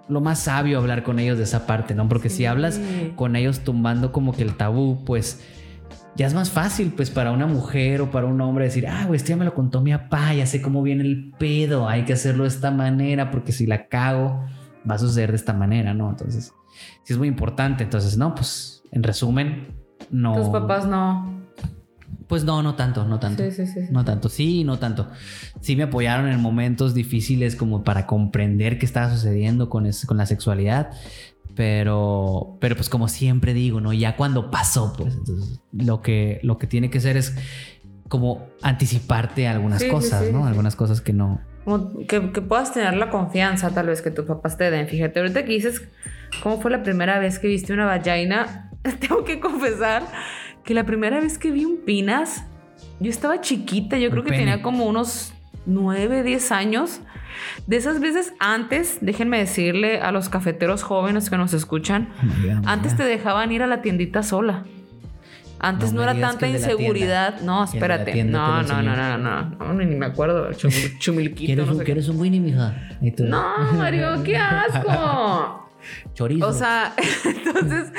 lo 0.07 0.19
más 0.19 0.39
sabio 0.39 0.77
hablar 0.77 1.03
con 1.03 1.19
ellos 1.19 1.37
de 1.37 1.45
esa 1.45 1.65
parte, 1.65 1.95
¿no? 1.95 2.07
Porque 2.09 2.29
si 2.29 2.45
hablas 2.45 2.81
con 3.15 3.35
ellos 3.35 3.61
tumbando 3.61 4.11
como 4.11 4.33
que 4.33 4.43
el 4.43 4.55
tabú, 4.55 5.03
pues 5.05 5.41
ya 6.15 6.27
es 6.27 6.33
más 6.33 6.49
fácil, 6.49 6.91
pues 6.95 7.09
para 7.09 7.31
una 7.31 7.47
mujer 7.47 8.01
o 8.01 8.11
para 8.11 8.27
un 8.27 8.39
hombre 8.41 8.65
decir, 8.65 8.87
ah, 8.87 9.05
güey, 9.05 9.17
este 9.17 9.29
ya 9.29 9.37
me 9.37 9.45
lo 9.45 9.53
contó 9.53 9.81
mi 9.81 9.91
papá, 9.91 10.33
ya 10.33 10.45
sé 10.45 10.61
cómo 10.61 10.83
viene 10.83 11.03
el 11.03 11.31
pedo, 11.37 11.87
hay 11.87 12.03
que 12.03 12.13
hacerlo 12.13 12.43
de 12.43 12.49
esta 12.49 12.71
manera, 12.71 13.31
porque 13.31 13.53
si 13.53 13.65
la 13.65 13.87
cago, 13.87 14.43
va 14.89 14.95
a 14.95 14.99
suceder 14.99 15.31
de 15.31 15.37
esta 15.37 15.53
manera, 15.53 15.93
¿no? 15.93 16.09
Entonces, 16.09 16.53
sí 17.03 17.13
es 17.13 17.17
muy 17.17 17.27
importante. 17.29 17.83
Entonces, 17.83 18.17
no, 18.17 18.35
pues 18.35 18.80
en 18.91 19.03
resumen, 19.03 19.75
no. 20.09 20.35
Tus 20.35 20.49
papás 20.49 20.87
no. 20.87 21.41
Pues 22.27 22.45
no, 22.45 22.63
no 22.63 22.75
tanto, 22.75 23.05
no 23.05 23.19
tanto. 23.19 23.43
Sí, 23.43 23.51
sí, 23.51 23.67
sí. 23.67 23.79
No 23.91 24.05
tanto, 24.05 24.29
sí, 24.29 24.63
no 24.63 24.79
tanto. 24.79 25.09
Sí 25.59 25.75
me 25.75 25.83
apoyaron 25.83 26.29
en 26.29 26.39
momentos 26.39 26.93
difíciles 26.93 27.55
como 27.55 27.83
para 27.83 28.07
comprender 28.07 28.79
qué 28.79 28.85
estaba 28.85 29.11
sucediendo 29.11 29.69
con, 29.69 29.89
con 30.05 30.17
la 30.17 30.25
sexualidad. 30.25 30.91
Pero, 31.55 32.57
pero 32.61 32.75
pues 32.77 32.87
como 32.87 33.09
siempre 33.09 33.53
digo, 33.53 33.81
¿no? 33.81 33.91
Ya 33.91 34.15
cuando 34.15 34.49
pasó, 34.49 34.93
pues 34.97 35.15
entonces 35.15 35.59
lo 35.73 36.01
que, 36.01 36.39
lo 36.43 36.57
que 36.57 36.67
tiene 36.67 36.89
que 36.89 37.01
ser 37.01 37.17
es 37.17 37.35
como 38.07 38.47
anticiparte 38.61 39.49
algunas 39.49 39.83
cosas, 39.83 40.31
¿no? 40.31 40.45
Algunas 40.45 40.77
cosas 40.77 41.01
que 41.01 41.11
no, 41.11 41.41
que, 42.07 42.31
que, 42.31 42.41
puedas 42.41 42.73
tener 42.73 42.95
la 42.95 43.09
confianza 43.09 43.69
tal 43.69 43.87
vez 43.87 44.01
que 44.01 44.11
tus 44.11 44.25
papás 44.25 44.57
te 44.57 44.71
den. 44.71 44.87
Fíjate, 44.87 45.19
ahorita 45.19 45.45
que 45.45 45.51
dices 45.51 45.81
cómo 46.41 46.59
fue 46.59 46.71
la 46.71 46.83
primera 46.83 47.19
vez 47.19 47.39
que 47.39 47.47
viste 47.47 47.73
una 47.73 47.85
vagina, 47.85 48.70
tengo 48.99 49.23
que 49.23 49.39
confesar 49.39 50.03
que 50.63 50.73
la 50.73 50.85
primera 50.85 51.19
vez 51.19 51.37
que 51.37 51.51
vi 51.51 51.65
un 51.65 51.77
pinas, 51.85 52.45
yo 52.99 53.09
estaba 53.09 53.41
chiquita, 53.41 53.97
yo 53.97 54.09
creo 54.11 54.23
que 54.23 54.31
tenía 54.31 54.61
como 54.61 54.85
unos 54.85 55.33
9, 55.65 56.23
10 56.23 56.51
años. 56.51 57.01
De 57.65 57.77
esas 57.77 57.99
veces 57.99 58.33
antes, 58.39 58.97
déjenme 59.01 59.39
decirle 59.39 60.01
a 60.01 60.11
los 60.11 60.29
cafeteros 60.29 60.83
jóvenes 60.83 61.29
que 61.29 61.37
nos 61.37 61.53
escuchan, 61.53 62.09
antes 62.65 62.95
te 62.95 63.03
dejaban 63.03 63.51
ir 63.51 63.63
a 63.63 63.67
la 63.67 63.81
tiendita 63.81 64.21
sola. 64.21 64.65
Antes 65.63 65.93
no, 65.93 66.01
era 66.01 66.19
tanta 66.19 66.47
inseguridad. 66.47 67.39
No, 67.41 67.63
espérate. 67.63 68.23
No, 68.23 68.63
no, 68.63 68.81
no, 68.81 68.95
no, 68.95 69.17
no, 69.17 69.43
no, 69.43 69.73
ni 69.75 69.95
me 69.95 70.07
acuerdo. 70.07 70.51
Chumilquito. 70.99 71.45
¿Quieres, 71.45 71.67
no 71.67 71.73
un, 71.73 71.79
¿quieres 71.83 72.07
un 72.09 72.19
Winnie, 72.19 72.39
mija? 72.39 72.75
No, 73.19 73.71
Mario, 73.73 74.23
qué 74.23 74.37
asco. 74.37 75.69
Chorizo. 76.13 76.47
O 76.47 76.53
sea, 76.53 76.93
entonces. 77.23 77.91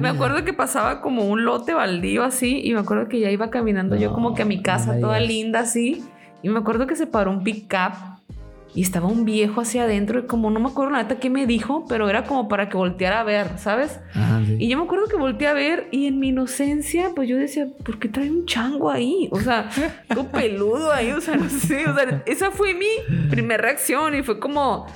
Me 0.00 0.08
acuerdo 0.08 0.44
que 0.44 0.52
pasaba 0.52 1.00
como 1.00 1.24
un 1.24 1.44
lote 1.44 1.74
baldío 1.74 2.24
así. 2.24 2.60
Y 2.64 2.74
me 2.74 2.80
acuerdo 2.80 3.08
que 3.08 3.20
ya 3.20 3.30
iba 3.30 3.50
caminando 3.50 3.96
yo 3.96 4.12
como 4.12 4.34
que 4.34 4.42
a 4.42 4.46
mi 4.46 4.62
casa, 4.62 4.98
toda 5.00 5.20
linda 5.20 5.60
así. 5.60 6.04
Y 6.42 6.48
me 6.48 6.58
acuerdo 6.58 6.86
que 6.86 6.96
se 6.96 7.06
paró 7.06 7.30
un 7.30 7.44
pick-up 7.44 7.92
y 8.74 8.82
estaba 8.82 9.08
un 9.08 9.24
viejo 9.24 9.60
hacia 9.60 9.82
adentro 9.82 10.20
y 10.20 10.26
como 10.26 10.50
no 10.50 10.60
me 10.60 10.68
acuerdo 10.68 10.92
la 10.92 11.02
neta 11.02 11.18
qué 11.18 11.28
me 11.28 11.46
dijo, 11.46 11.84
pero 11.88 12.08
era 12.08 12.24
como 12.24 12.48
para 12.48 12.68
que 12.68 12.76
volteara 12.76 13.20
a 13.20 13.24
ver, 13.24 13.58
¿sabes? 13.58 13.98
Y 14.58 14.68
yo 14.68 14.78
me 14.78 14.84
acuerdo 14.84 15.06
que 15.08 15.16
volteé 15.16 15.48
a 15.48 15.52
ver 15.52 15.88
y 15.90 16.06
en 16.06 16.20
mi 16.20 16.28
inocencia, 16.28 17.10
pues 17.14 17.28
yo 17.28 17.36
decía, 17.36 17.66
¿por 17.84 17.98
qué 17.98 18.08
trae 18.08 18.30
un 18.30 18.46
chango 18.46 18.90
ahí? 18.90 19.28
O 19.32 19.40
sea, 19.40 19.68
todo 20.14 20.28
peludo 20.28 20.92
ahí, 20.92 21.10
o 21.10 21.20
sea, 21.20 21.36
no 21.36 21.48
sé, 21.48 21.88
o 21.88 21.94
sea, 21.94 22.22
esa 22.26 22.50
fue 22.50 22.74
mi 22.74 23.28
primera 23.28 23.62
reacción 23.62 24.14
y 24.14 24.22
fue 24.22 24.38
como, 24.38 24.86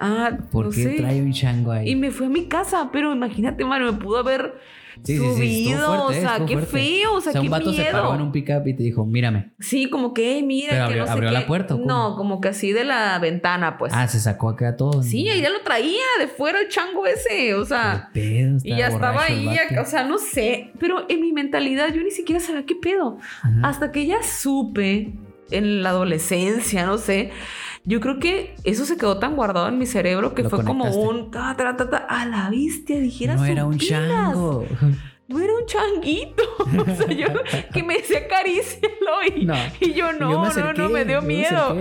ah, 0.00 0.38
¿por 0.50 0.74
qué 0.74 0.94
trae 0.96 1.22
un 1.22 1.32
chango 1.32 1.72
ahí? 1.72 1.90
Y 1.90 1.96
me 1.96 2.10
fui 2.10 2.26
a 2.26 2.30
mi 2.30 2.46
casa, 2.46 2.90
pero 2.92 3.12
imagínate, 3.12 3.64
Mario, 3.64 3.92
me 3.92 3.98
pudo 3.98 4.18
haber 4.18 4.54
Sí, 5.02 5.18
subido, 5.18 6.06
o 6.06 6.12
sea, 6.12 6.44
qué 6.46 6.58
feo, 6.58 7.14
o 7.14 7.20
sea, 7.20 7.30
o 7.30 7.32
sea 7.32 7.40
un 7.40 7.50
vato 7.50 7.72
se 7.72 7.84
paró 7.86 8.14
en 8.14 8.20
un 8.22 8.32
pickup 8.32 8.66
y 8.66 8.74
te 8.76 8.82
dijo, 8.82 9.04
mírame. 9.04 9.52
Sí, 9.58 9.90
como 9.90 10.14
que, 10.14 10.42
mira, 10.42 10.70
Pero 10.70 10.76
que 10.78 10.84
abrió, 10.84 11.00
no 11.00 11.06
sé 11.06 11.12
abrió 11.12 11.28
qué. 11.30 11.34
la 11.34 11.46
puerta. 11.46 11.74
¿o? 11.74 11.78
No, 11.78 12.16
como 12.16 12.40
que 12.40 12.48
así 12.48 12.72
de 12.72 12.84
la 12.84 13.18
ventana, 13.18 13.76
pues. 13.76 13.92
Ah, 13.94 14.06
se 14.06 14.20
sacó 14.20 14.50
acá 14.50 14.76
todo. 14.76 15.02
Sí, 15.02 15.28
ahí 15.28 15.40
ya 15.42 15.50
lo 15.50 15.60
traía 15.62 16.02
de 16.20 16.28
fuera 16.28 16.60
el 16.60 16.68
chango 16.68 17.06
ese, 17.06 17.54
o 17.54 17.64
sea. 17.64 18.10
¿Qué 18.14 18.20
pedo? 18.20 18.58
Y 18.62 18.76
ya 18.76 18.88
estaba 18.88 19.24
ahí, 19.24 19.44
ya, 19.46 19.80
o 19.80 19.84
sea, 19.84 20.04
no 20.04 20.18
sé, 20.18 20.70
pero 20.78 21.06
en 21.08 21.20
mi 21.20 21.32
mentalidad 21.32 21.92
yo 21.92 22.02
ni 22.02 22.10
siquiera 22.10 22.40
sabía 22.40 22.64
qué 22.64 22.76
pedo. 22.76 23.18
Ajá. 23.42 23.60
Hasta 23.68 23.90
que 23.90 24.06
ya 24.06 24.22
supe 24.22 25.12
en 25.50 25.82
la 25.82 25.90
adolescencia, 25.90 26.86
no 26.86 26.98
sé. 26.98 27.30
Yo 27.86 28.00
creo 28.00 28.18
que 28.18 28.54
eso 28.64 28.86
se 28.86 28.96
quedó 28.96 29.18
tan 29.18 29.36
guardado 29.36 29.68
en 29.68 29.78
mi 29.78 29.84
cerebro 29.86 30.34
que 30.34 30.42
Lo 30.42 30.50
fue 30.50 30.64
como 30.64 30.84
un 30.90 31.30
ta, 31.30 31.54
ta, 31.56 31.76
ta, 31.76 31.90
ta, 31.90 31.96
a 31.98 32.24
la 32.26 32.48
bestia, 32.50 32.98
dijera 32.98 33.34
No 33.36 33.44
era 33.44 33.66
un 33.66 33.76
chango. 33.78 34.66
no 35.28 35.38
era 35.40 35.52
un 35.54 35.66
changuito. 35.66 36.42
O 36.80 36.96
sea, 36.96 37.06
yo 37.12 37.26
que 37.72 37.82
me 37.82 37.96
decía 37.98 38.20
acarícialo 38.20 39.36
y, 39.36 39.44
No. 39.44 39.54
y 39.80 39.92
yo 39.92 40.12
no, 40.14 40.18
Yo 40.18 40.26
me 40.28 40.34
no, 40.34 40.42
acerqué, 40.44 40.80
no, 40.82 40.88
me 40.88 41.04
dio 41.04 41.20
me 41.20 41.28
miedo. 41.28 41.76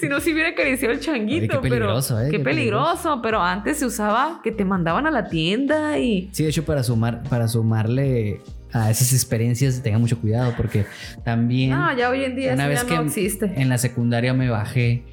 Si 0.00 0.08
no, 0.08 0.20
si 0.20 0.32
hubiera 0.32 0.50
acariciado 0.50 0.94
el 0.94 1.00
changuito. 1.00 1.58
Oye, 1.58 1.62
qué 1.62 1.68
peligroso, 1.68 2.14
pero, 2.14 2.26
¿eh? 2.26 2.30
Qué, 2.30 2.38
Qué 2.38 2.44
peligroso. 2.44 3.20
Pero 3.20 3.42
antes 3.42 3.78
se 3.78 3.86
usaba 3.86 4.40
que 4.44 4.52
te 4.52 4.64
mandaban 4.64 5.06
a 5.08 5.10
la 5.10 5.28
tienda 5.28 5.98
y. 5.98 6.28
Sí, 6.32 6.44
de 6.44 6.50
hecho, 6.50 6.64
para 6.64 6.82
sumar, 6.84 7.24
para 7.24 7.48
sumarle 7.48 8.40
a 8.72 8.90
esas 8.90 9.12
experiencias, 9.12 9.82
tenga 9.82 9.98
mucho 9.98 10.20
cuidado, 10.20 10.54
porque 10.56 10.86
también 11.24 11.70
No, 11.70 11.96
ya 11.96 12.10
hoy 12.10 12.22
en 12.24 12.36
día 12.36 12.52
una 12.54 12.68
vez 12.68 12.82
ya 12.82 12.86
que 12.88 12.94
no 12.94 13.02
existe. 13.02 13.52
en 13.56 13.68
la 13.68 13.78
secundaria 13.78 14.34
me 14.34 14.48
bajé 14.50 15.04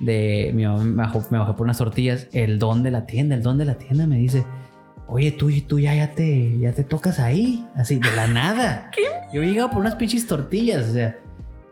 de 0.00 0.52
mi 0.54 0.64
mamá 0.64 0.84
me 0.84 0.94
bajó, 0.96 1.24
me 1.30 1.38
bajó 1.38 1.56
por 1.56 1.64
unas 1.64 1.78
tortillas, 1.78 2.28
el 2.32 2.58
don 2.58 2.82
de 2.82 2.90
la 2.90 3.06
tienda, 3.06 3.34
el 3.34 3.42
don 3.42 3.58
de 3.58 3.64
la 3.64 3.74
tienda 3.78 4.06
me 4.06 4.16
dice, 4.18 4.44
oye, 5.08 5.32
tú, 5.32 5.50
tú 5.66 5.78
ya, 5.78 5.94
ya 5.94 6.14
te, 6.14 6.58
ya 6.58 6.72
te 6.72 6.84
tocas 6.84 7.18
ahí, 7.18 7.66
así 7.74 7.96
de 7.98 8.10
la 8.14 8.26
nada. 8.26 8.90
Yo 9.32 9.42
llegaba 9.42 9.70
por 9.70 9.80
unas 9.80 9.96
pinches 9.96 10.26
tortillas, 10.26 10.88
o 10.88 10.92
sea, 10.94 11.18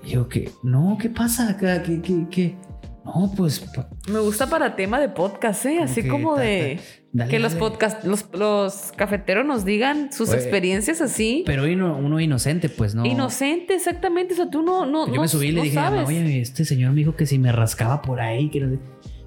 y 0.04 0.10
yo 0.10 0.28
que, 0.28 0.50
no, 0.62 0.98
¿qué 1.00 1.08
pasa 1.08 1.48
acá? 1.48 1.82
¿Qué, 1.82 2.00
qué, 2.02 2.26
qué? 2.30 2.56
No, 3.04 3.32
pues, 3.36 3.64
Me 4.12 4.18
gusta 4.18 4.46
para 4.46 4.76
tema 4.76 5.00
de 5.00 5.08
podcast, 5.08 5.64
¿eh? 5.64 5.80
Así 5.82 6.02
que 6.02 6.08
como 6.08 6.34
ta- 6.34 6.42
de. 6.42 6.76
ta- 6.76 6.82
dale, 7.16 7.30
que 7.30 7.38
los 7.38 7.54
podcast, 7.54 8.04
los, 8.04 8.26
los 8.32 8.92
cafeteros 8.96 9.44
nos 9.44 9.64
digan 9.64 10.12
sus 10.12 10.30
Oye, 10.30 10.38
experiencias 10.38 11.00
así. 11.00 11.42
Pero 11.46 11.64
uno, 11.64 12.20
inocente, 12.20 12.68
pues 12.68 12.94
no. 12.94 13.04
Inocente, 13.04 13.74
exactamente. 13.74 14.34
O 14.34 14.36
sea, 14.36 14.50
tú 14.50 14.62
no, 14.62 14.86
no, 14.86 15.12
Yo 15.12 15.20
me 15.20 15.28
subí 15.28 15.48
y 15.48 15.52
le 15.52 15.62
dije, 15.62 15.74
sabes. 15.74 16.06
oye, 16.06 16.40
este 16.40 16.64
señor 16.64 16.92
me 16.92 16.98
dijo 16.98 17.16
que 17.16 17.26
si 17.26 17.38
me 17.38 17.52
rascaba 17.52 18.02
por 18.02 18.20
ahí, 18.20 18.48
que 18.50 18.60
no 18.60 18.70
sé, 18.70 18.78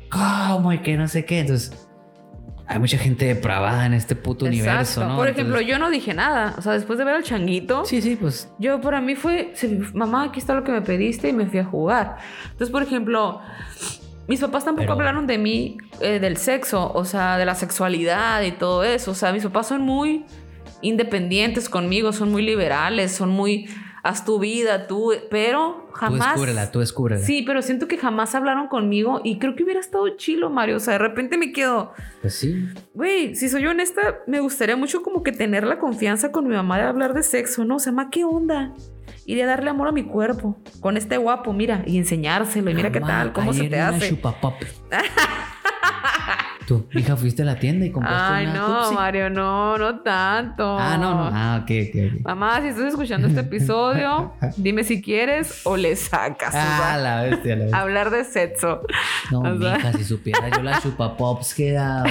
¿cómo? 0.10 0.74
Y 0.74 0.79
que 0.79 0.98
no 0.98 1.08
sé 1.08 1.25
qué. 1.25 1.39
Entonces, 1.39 1.89
hay 2.69 2.77
mucha 2.77 3.00
gente 3.00 3.25
depravada 3.25 3.88
en 3.88 3.93
este 3.96 4.15
puto 4.15 4.46
universo, 4.46 5.03
¿no? 5.03 5.15
Por 5.15 5.27
ejemplo, 5.27 5.60
yo 5.60 5.79
no 5.79 5.89
dije 5.89 6.13
nada. 6.13 6.53
O 6.55 6.62
sea, 6.62 6.74
después 6.74 7.00
de 7.00 7.05
ver 7.05 7.15
al 7.15 7.24
changuito. 7.24 7.84
Sí, 7.84 8.00
sí, 8.00 8.15
pues. 8.15 8.48
Yo, 8.60 8.79
para 8.79 9.01
mí 9.01 9.15
fue, 9.15 9.53
mamá, 9.96 10.25
aquí 10.25 10.39
está 10.39 10.53
lo 10.53 10.63
que 10.63 10.72
me 10.72 10.84
pediste 10.84 11.29
y 11.29 11.34
me 11.34 11.48
fui 11.48 11.58
a 11.58 11.65
jugar. 11.65 12.17
Entonces, 12.43 12.69
por 12.69 12.84
ejemplo, 12.84 13.41
mis 14.30 14.40
papás 14.40 14.64
tampoco 14.64 14.92
hablaron 14.92 15.26
de 15.26 15.40
mí, 15.40 15.78
eh, 16.02 16.20
del 16.20 16.38
sexo, 16.38 16.92
o 16.94 17.04
sea, 17.04 17.40
de 17.40 17.46
la 17.46 17.56
sexualidad 17.56 18.44
y 18.44 18.52
todo 18.52 18.84
eso. 18.84 19.10
O 19.10 19.16
sea, 19.16 19.34
mis 19.34 19.44
papás 19.44 19.68
son 19.68 19.82
muy 19.82 20.24
independientes 20.82 21.68
conmigo, 21.68 22.14
son 22.14 22.32
muy 22.32 22.44
liberales, 22.44 23.12
son 23.12 23.32
muy 23.32 23.68
haz 24.04 24.26
tu 24.26 24.38
vida, 24.38 24.86
tú, 24.86 25.14
pero 25.32 25.90
jamás. 25.94 26.20
Tú 26.20 26.26
descúbrela, 26.26 26.72
tú 26.72 26.80
descúbrela. 26.80 27.22
Sí, 27.24 27.42
pero 27.42 27.64
siento 27.64 27.88
que 27.88 27.98
jamás 27.98 28.36
hablaron 28.36 28.68
conmigo 28.68 29.20
y 29.24 29.40
creo 29.40 29.56
que 29.56 29.64
hubiera 29.64 29.80
estado 29.80 30.08
chilo, 30.10 30.52
Mario. 30.52 30.78
O 30.78 30.80
sea, 30.80 30.94
de 30.94 31.00
repente 31.00 31.36
me 31.36 31.52
quedo. 31.52 31.94
Pues 32.22 32.36
sí. 32.36 32.68
Güey, 32.94 33.36
si 33.36 33.50
soy 33.50 33.66
honesta, 33.66 34.20
me 34.28 34.40
gustaría 34.42 34.76
mucho 34.76 35.02
como 35.02 35.24
que 35.24 35.32
tener 35.32 35.66
la 35.66 35.80
confianza 35.80 36.32
con 36.32 36.48
mi 36.48 36.56
mamá 36.56 36.78
de 36.78 36.84
hablar 36.84 37.16
de 37.16 37.24
sexo, 37.24 37.66
¿no? 37.66 37.78
O 37.78 37.80
sea, 37.80 37.92
ma, 37.92 38.12
¿qué 38.12 38.24
onda? 38.24 38.76
Y 39.30 39.36
de 39.36 39.46
darle 39.46 39.70
amor 39.70 39.90
a 39.90 39.92
mi 39.92 40.02
cuerpo 40.02 40.58
con 40.80 40.98
este 40.98 41.18
guapo, 41.18 41.54
mira, 41.54 41.84
y 41.86 42.00
enseñárselo, 42.00 42.72
y 42.72 42.74
mira 42.74 42.92
qué 42.92 43.00
tal, 43.00 43.32
cómo 43.32 43.54
se 43.54 43.70
te 43.70 43.80
hace. 43.80 44.12
Tú, 46.66 46.88
hija, 46.94 47.16
fuiste 47.16 47.44
a 47.44 47.46
la 47.46 47.60
tienda 47.60 47.86
y 47.86 47.92
compraste 47.92 48.34
Ay, 48.34 48.48
no, 48.48 48.92
Mario, 48.92 49.30
no, 49.30 49.78
no 49.78 50.00
tanto. 50.00 50.80
Ah, 50.80 50.98
no, 50.98 51.14
no. 51.14 51.30
Ah, 51.32 51.60
ok, 51.62 51.70
ok. 51.90 52.26
Mamá, 52.26 52.60
si 52.62 52.70
estás 52.70 52.86
escuchando 52.86 53.28
este 53.28 53.42
episodio, 53.42 54.34
dime 54.58 54.84
si 54.84 55.00
quieres 55.00 55.62
o 55.64 55.78
le 55.78 55.96
sacas. 55.96 56.56
Ah, 56.56 56.98
la 57.00 57.22
bestia, 57.22 57.56
la 57.56 57.66
bestia. 57.66 57.82
Hablar 57.82 58.10
de 58.10 58.24
sexo. 58.24 58.82
No, 59.30 59.42
o 59.42 59.54
hija, 59.54 59.94
si 59.94 60.06
supiera 60.06 60.50
yo 60.50 60.64
la 60.64 60.82
chupapops 60.82 61.54
que 61.54 61.74
dado. 61.74 62.06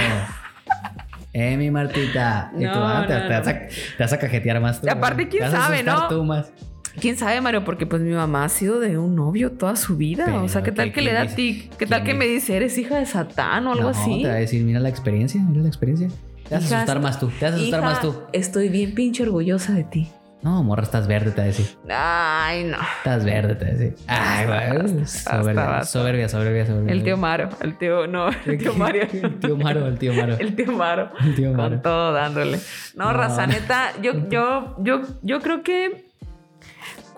Eh, 1.33 1.57
mi 1.57 1.69
Martita. 1.69 2.49
y 2.57 2.63
tú, 2.63 2.69
ah, 2.75 3.03
te, 3.05 3.13
vas 3.13 3.23
a, 3.29 3.43
te, 3.43 3.69
vas 3.99 4.13
a, 4.13 4.19
cajetear 4.19 4.61
más 4.61 4.79
tú. 4.79 4.89
aparte, 4.89 5.27
quién 5.27 5.51
sabe, 5.51 5.83
¿no? 5.83 6.07
Tú 6.07 6.23
más. 6.23 6.53
¿Quién 6.99 7.17
sabe, 7.17 7.41
Mario? 7.41 7.63
Porque 7.63 7.85
pues 7.85 8.01
mi 8.01 8.11
mamá 8.11 8.45
ha 8.45 8.49
sido 8.49 8.79
de 8.79 8.97
un 8.97 9.15
novio 9.15 9.51
toda 9.51 9.75
su 9.75 9.97
vida. 9.97 10.41
o 10.41 10.47
sea, 10.47 10.63
¿qué 10.63 10.71
tal 10.71 10.91
que, 10.91 11.01
le 11.01 11.13
da 11.13 11.23
a 11.23 11.27
ti? 11.27 11.69
¿Qué 11.77 11.85
tal 11.85 12.03
que 12.03 12.13
me 12.13 12.25
dice, 12.25 12.55
eres 12.55 12.77
hija 12.77 12.97
de 12.97 13.05
Satán 13.05 13.67
o 13.67 13.71
algo 13.71 13.83
no, 13.83 13.89
así? 13.89 14.21
te 14.21 14.27
va 14.27 14.35
a 14.35 14.37
decir, 14.37 14.63
mira 14.63 14.79
la 14.79 14.89
experiencia, 14.89 15.41
mira 15.41 15.61
la 15.61 15.67
experiencia. 15.67 16.09
Te 16.47 16.55
vas 16.55 16.71
a 16.71 16.77
asustar 16.77 16.99
más 16.99 17.19
tú, 17.19 17.27
te 17.27 17.45
vas 17.45 17.53
a 17.53 17.57
asustar 17.57 17.81
más 17.81 18.01
tú. 18.01 18.15
Estoy 18.33 18.69
bien 18.69 18.93
pinche 18.95 19.23
orgullosa 19.23 19.73
de 19.73 19.83
ti. 19.83 20.09
No, 20.41 20.63
morra, 20.63 20.83
estás 20.83 21.05
verde, 21.05 21.31
te 21.31 21.37
va 21.37 21.43
a 21.43 21.47
decir. 21.47 21.65
Ay, 21.89 22.63
no. 22.63 22.77
Estás 22.99 23.25
verde, 23.25 23.55
te 23.55 23.65
va 23.65 23.71
a 23.71 23.73
decir. 23.73 23.95
Ay, 24.07 24.45
güey. 24.45 25.05
Soberbia, 25.05 25.83
soberbia, 25.83 26.29
soberbia, 26.29 26.65
soberbia. 26.65 26.93
El 26.93 27.03
tío 27.03 27.17
Maro, 27.17 27.49
el 27.61 27.77
tío, 27.77 28.07
no, 28.07 28.29
el 28.45 28.57
tío 28.57 28.73
Mario. 28.73 29.03
el 29.11 29.39
tío 29.39 29.57
Maro, 29.57 29.85
el 29.85 29.97
tío 29.97 30.13
Maro. 30.13 30.37
El 30.39 30.55
tío 30.55 30.71
Maro. 30.71 31.09
El 31.21 31.35
tío 31.35 31.53
Maro. 31.53 31.69
Con 31.69 31.81
todo 31.81 32.13
dándole. 32.13 32.57
No, 32.95 33.05
no. 33.05 33.13
raza, 33.13 33.47
neta, 33.47 33.91
yo, 34.01 34.29
yo, 34.29 34.77
yo, 34.79 35.01
yo 35.21 35.41
creo 35.41 35.61
que 35.61 36.08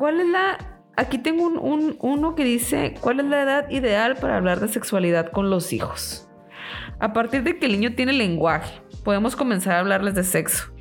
¿Cuál 0.01 0.19
es 0.19 0.29
la... 0.29 0.57
Aquí 0.97 1.19
tengo 1.19 1.45
un, 1.45 1.95
uno 1.99 2.33
que 2.33 2.43
dice, 2.43 2.95
¿cuál 3.01 3.19
es 3.19 3.27
la 3.27 3.43
edad 3.43 3.69
ideal 3.69 4.15
para 4.15 4.37
hablar 4.37 4.59
de 4.59 4.67
sexualidad 4.67 5.29
con 5.29 5.51
los 5.51 5.73
hijos? 5.73 6.27
A 6.99 7.13
partir 7.13 7.43
de 7.43 7.59
que 7.59 7.67
el 7.67 7.73
niño 7.73 7.93
tiene 7.93 8.11
lenguaje, 8.11 8.81
podemos 9.03 9.35
comenzar 9.35 9.75
a 9.75 9.79
hablarles 9.81 10.15
de 10.15 10.23
sexo. 10.23 10.73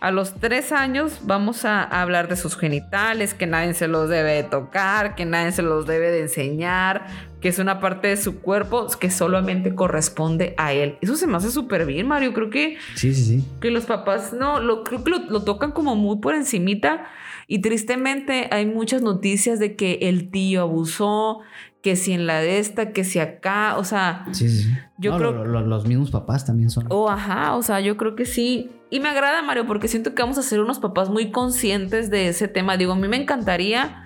A 0.00 0.12
los 0.12 0.34
tres 0.34 0.70
años 0.70 1.22
vamos 1.24 1.64
a 1.64 1.82
hablar 1.82 2.28
de 2.28 2.36
sus 2.36 2.56
genitales, 2.56 3.34
que 3.34 3.48
nadie 3.48 3.74
se 3.74 3.88
los 3.88 4.08
debe 4.08 4.44
tocar, 4.44 5.16
que 5.16 5.24
nadie 5.24 5.50
se 5.50 5.62
los 5.62 5.88
debe 5.88 6.12
de 6.12 6.20
enseñar, 6.20 7.08
que 7.40 7.48
es 7.48 7.58
una 7.58 7.80
parte 7.80 8.06
de 8.06 8.16
su 8.16 8.40
cuerpo 8.40 8.86
que 9.00 9.10
solamente 9.10 9.74
corresponde 9.74 10.54
a 10.58 10.72
él. 10.72 10.96
Eso 11.00 11.16
se 11.16 11.26
me 11.26 11.36
hace 11.38 11.50
súper 11.50 11.86
bien, 11.86 12.06
Mario. 12.06 12.32
Creo 12.34 12.50
que... 12.50 12.78
Sí, 12.94 13.12
sí, 13.14 13.24
sí. 13.24 13.44
Que 13.60 13.72
los 13.72 13.86
papás, 13.86 14.32
no, 14.32 14.60
lo, 14.60 14.84
creo 14.84 15.02
que 15.02 15.10
lo, 15.10 15.18
lo 15.28 15.42
tocan 15.42 15.72
como 15.72 15.96
muy 15.96 16.18
por 16.20 16.36
encimita 16.36 17.08
y 17.52 17.58
tristemente 17.58 18.46
hay 18.52 18.64
muchas 18.64 19.02
noticias 19.02 19.58
de 19.58 19.74
que 19.74 19.98
el 20.02 20.30
tío 20.30 20.60
abusó, 20.62 21.40
que 21.82 21.96
si 21.96 22.12
en 22.12 22.28
la 22.28 22.38
de 22.38 22.60
esta, 22.60 22.92
que 22.92 23.02
si 23.02 23.18
acá, 23.18 23.76
o 23.76 23.82
sea, 23.82 24.24
sí, 24.30 24.48
sí. 24.48 24.70
yo 24.98 25.16
creo 25.18 25.44
los 25.44 25.84
mismos 25.84 26.12
papás 26.12 26.46
también 26.46 26.70
son. 26.70 26.86
Oh, 26.90 27.10
ajá, 27.10 27.56
o 27.56 27.62
sea, 27.64 27.80
yo 27.80 27.96
creo 27.96 28.14
que 28.14 28.24
sí. 28.24 28.70
Y 28.88 29.00
me 29.00 29.08
agrada 29.08 29.42
Mario 29.42 29.66
porque 29.66 29.88
siento 29.88 30.14
que 30.14 30.22
vamos 30.22 30.38
a 30.38 30.42
ser 30.42 30.60
unos 30.60 30.78
papás 30.78 31.10
muy 31.10 31.32
conscientes 31.32 32.08
de 32.08 32.28
ese 32.28 32.46
tema. 32.46 32.76
Digo, 32.76 32.92
a 32.92 32.96
mí 32.96 33.08
me 33.08 33.16
encantaría 33.16 34.04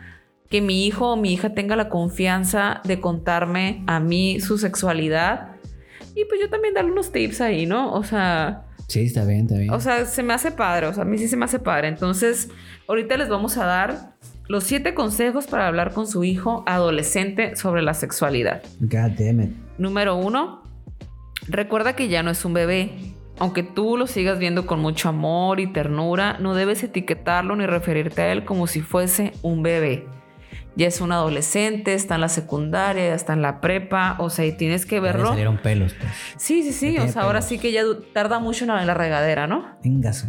que 0.49 0.63
mi 0.63 0.87
hijo 0.87 1.13
o 1.13 1.17
mi 1.17 1.35
hija 1.35 1.53
tenga 1.53 1.77
la 1.77 1.91
confianza 1.91 2.81
de 2.85 2.99
contarme 3.03 3.85
a 3.87 4.01
mí 4.01 4.41
su 4.41 4.57
sexualidad 4.57 5.57
y 6.15 6.25
pues 6.25 6.41
yo 6.41 6.49
también 6.49 6.73
darle 6.73 6.93
unos 6.93 7.13
tips 7.13 7.43
ahí, 7.43 7.67
¿no? 7.67 7.93
O 7.93 8.05
sea, 8.05 8.65
Sí, 8.89 9.03
está 9.05 9.25
bien, 9.25 9.43
está 9.43 9.59
bien. 9.59 9.71
O 9.71 9.81
sea, 9.81 10.05
se 10.05 10.23
me 10.23 10.35
hace 10.35 10.51
padre, 10.51 10.87
o 10.87 10.93
sea, 10.93 11.03
a 11.03 11.07
mí 11.07 11.19
sí 11.19 11.29
se 11.29 11.37
me 11.37 11.45
hace 11.45 11.59
padre. 11.59 11.89
Entonces, 11.89 12.51
ahorita 12.89 13.17
les 13.17 13.29
vamos 13.29 13.57
a 13.57 13.65
dar 13.65 14.15
los 14.47 14.65
siete 14.65 14.95
consejos 14.95 15.47
para 15.47 15.67
hablar 15.67 15.93
con 15.93 16.07
su 16.07 16.25
hijo 16.25 16.63
adolescente 16.67 17.57
sobre 17.57 17.83
la 17.83 17.95
sexualidad. 17.95 18.63
God 18.81 19.13
damn 19.19 19.41
it. 19.41 19.51
Número 19.79 20.17
uno, 20.17 20.63
recuerda 21.49 21.97
que 21.97 22.09
ya 22.09 22.23
no 22.23 22.31
es 22.31 22.45
un 22.45 22.55
bebé. 22.55 22.93
Aunque 23.39 23.65
tú 23.65 23.97
lo 23.97 24.07
sigas 24.07 24.39
viendo 24.39 24.65
con 24.65 24.81
mucho 24.81 25.09
amor 25.09 25.59
y 25.59 25.67
ternura, 25.73 26.39
no 26.39 26.55
debes 26.55 26.85
etiquetarlo 26.85 27.57
ni 27.57 27.67
referirte 27.67 28.23
a 28.23 28.31
él 28.31 28.45
como 28.45 28.69
si 28.69 28.81
fuese 28.81 29.33
un 29.43 29.65
bebé 29.65 30.07
ya 30.77 30.87
es 30.87 31.01
un 31.01 31.13
adolescente, 31.13 31.95
está 31.95 32.17
en 32.17 32.23
la 32.23 32.29
secundaria, 32.29 33.09
ya 33.09 33.15
está 33.15 33.33
en 33.33 33.43
la 33.43 33.61
prepa, 33.61 34.17
o 34.19 34.31
sea, 34.31 34.45
y 34.45 34.53
tienes 34.53 34.87
que 34.87 35.01
verlo. 35.01 35.25
Ya 35.25 35.31
salieron 35.31 35.59
pelos, 35.59 35.95
pues. 35.95 36.13
Sí, 36.37 36.63
sí, 36.63 36.73
sí, 36.73 36.99
o 36.99 37.09
sea, 37.09 37.23
ahora 37.23 37.43
sí 37.43 37.59
que 37.59 37.73
ya 37.73 37.83
tarda 38.13 38.39
mucho 38.39 38.65
en 38.65 38.87
la 38.87 38.95
regadera, 38.95 39.47
¿no? 39.47 39.77
Vengas. 39.83 40.27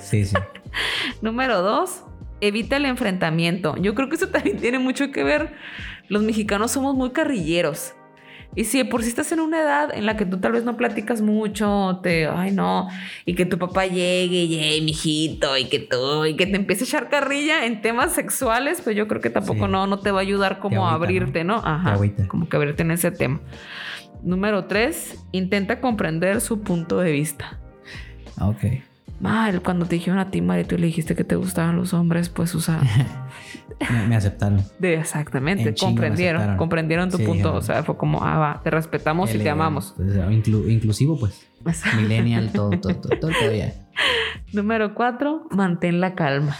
Sí, 0.00 0.24
sí. 0.24 0.36
Número 1.22 1.62
dos, 1.62 2.04
evita 2.40 2.76
el 2.76 2.86
enfrentamiento. 2.86 3.76
Yo 3.76 3.94
creo 3.94 4.08
que 4.08 4.16
eso 4.16 4.28
también 4.28 4.58
tiene 4.58 4.78
mucho 4.78 5.10
que 5.10 5.24
ver. 5.24 5.54
Los 6.08 6.22
mexicanos 6.22 6.72
somos 6.72 6.94
muy 6.94 7.10
carrilleros. 7.10 7.94
Y 8.56 8.64
si 8.64 8.84
por 8.84 9.02
si 9.02 9.08
estás 9.08 9.32
en 9.32 9.40
una 9.40 9.60
edad 9.60 9.90
en 9.94 10.06
la 10.06 10.16
que 10.16 10.26
tú 10.26 10.38
tal 10.38 10.52
vez 10.52 10.64
no 10.64 10.76
platicas 10.76 11.20
mucho, 11.20 12.00
te, 12.02 12.26
ay 12.26 12.52
no, 12.52 12.88
y 13.24 13.34
que 13.34 13.46
tu 13.46 13.58
papá 13.58 13.86
llegue 13.86 14.44
y, 14.44 14.58
hey, 14.60 14.80
mijito, 14.82 15.56
y 15.56 15.64
que 15.66 15.80
tú, 15.80 16.24
y 16.24 16.36
que 16.36 16.46
te 16.46 16.56
empiece 16.56 16.84
a 16.84 16.86
echar 16.86 17.08
carrilla 17.08 17.66
en 17.66 17.82
temas 17.82 18.12
sexuales, 18.12 18.80
pues 18.80 18.94
yo 18.94 19.08
creo 19.08 19.20
que 19.20 19.30
tampoco 19.30 19.66
no, 19.66 19.86
no 19.86 19.98
te 19.98 20.10
va 20.10 20.20
a 20.20 20.22
ayudar 20.22 20.60
como 20.60 20.86
a 20.86 20.92
abrirte, 20.92 21.42
¿no? 21.44 21.56
Ajá. 21.56 21.98
Como 22.28 22.48
que 22.48 22.56
abrirte 22.56 22.82
en 22.82 22.92
ese 22.92 23.10
tema. 23.10 23.40
Número 24.22 24.66
tres, 24.66 25.22
intenta 25.32 25.80
comprender 25.80 26.40
su 26.40 26.62
punto 26.62 26.98
de 26.98 27.12
vista. 27.12 27.60
Ah, 28.36 28.48
ok. 28.48 28.93
Mal, 29.20 29.62
cuando 29.62 29.86
te 29.86 29.94
dijeron 29.94 30.18
a 30.18 30.30
ti, 30.30 30.40
Mari, 30.40 30.64
tú 30.64 30.76
le 30.76 30.86
dijiste 30.86 31.14
que 31.14 31.24
te 31.24 31.36
gustaban 31.36 31.76
los 31.76 31.94
hombres, 31.94 32.28
pues, 32.28 32.54
o 32.54 32.60
sea. 32.60 32.80
me, 34.08 34.16
aceptaron. 34.16 34.62
De, 34.78 34.94
exactamente, 34.94 35.74
comprendieron, 35.74 36.56
comprendieron 36.56 37.10
tu 37.10 37.18
punto. 37.18 37.54
O 37.54 37.62
sea, 37.62 37.82
fue 37.82 37.96
como, 37.96 38.24
ah, 38.24 38.38
va, 38.38 38.60
te 38.62 38.70
respetamos 38.70 39.34
y 39.34 39.38
te 39.38 39.50
amamos. 39.50 39.94
Pues, 39.96 40.16
inclusivo, 40.68 41.18
pues. 41.18 41.46
Millennial, 41.96 42.50
todo, 42.52 42.70
todo, 42.80 42.96
todo, 42.96 43.18
todo 43.18 43.30
todavía. 43.38 43.72
Número 44.52 44.94
cuatro, 44.94 45.46
mantén 45.50 46.00
la 46.00 46.14
calma. 46.14 46.56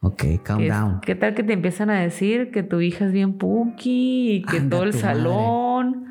Ok, 0.00 0.24
calm 0.42 0.66
down. 0.66 1.00
¿Qué 1.00 1.14
tal 1.14 1.34
que 1.34 1.44
te 1.44 1.52
empiezan 1.52 1.88
a 1.88 2.00
decir 2.00 2.50
que 2.50 2.64
tu 2.64 2.80
hija 2.80 3.04
es 3.04 3.12
bien 3.12 3.34
puki 3.34 4.32
y 4.32 4.42
que 4.42 4.60
todo 4.60 4.82
el 4.82 4.92
salón? 4.92 6.01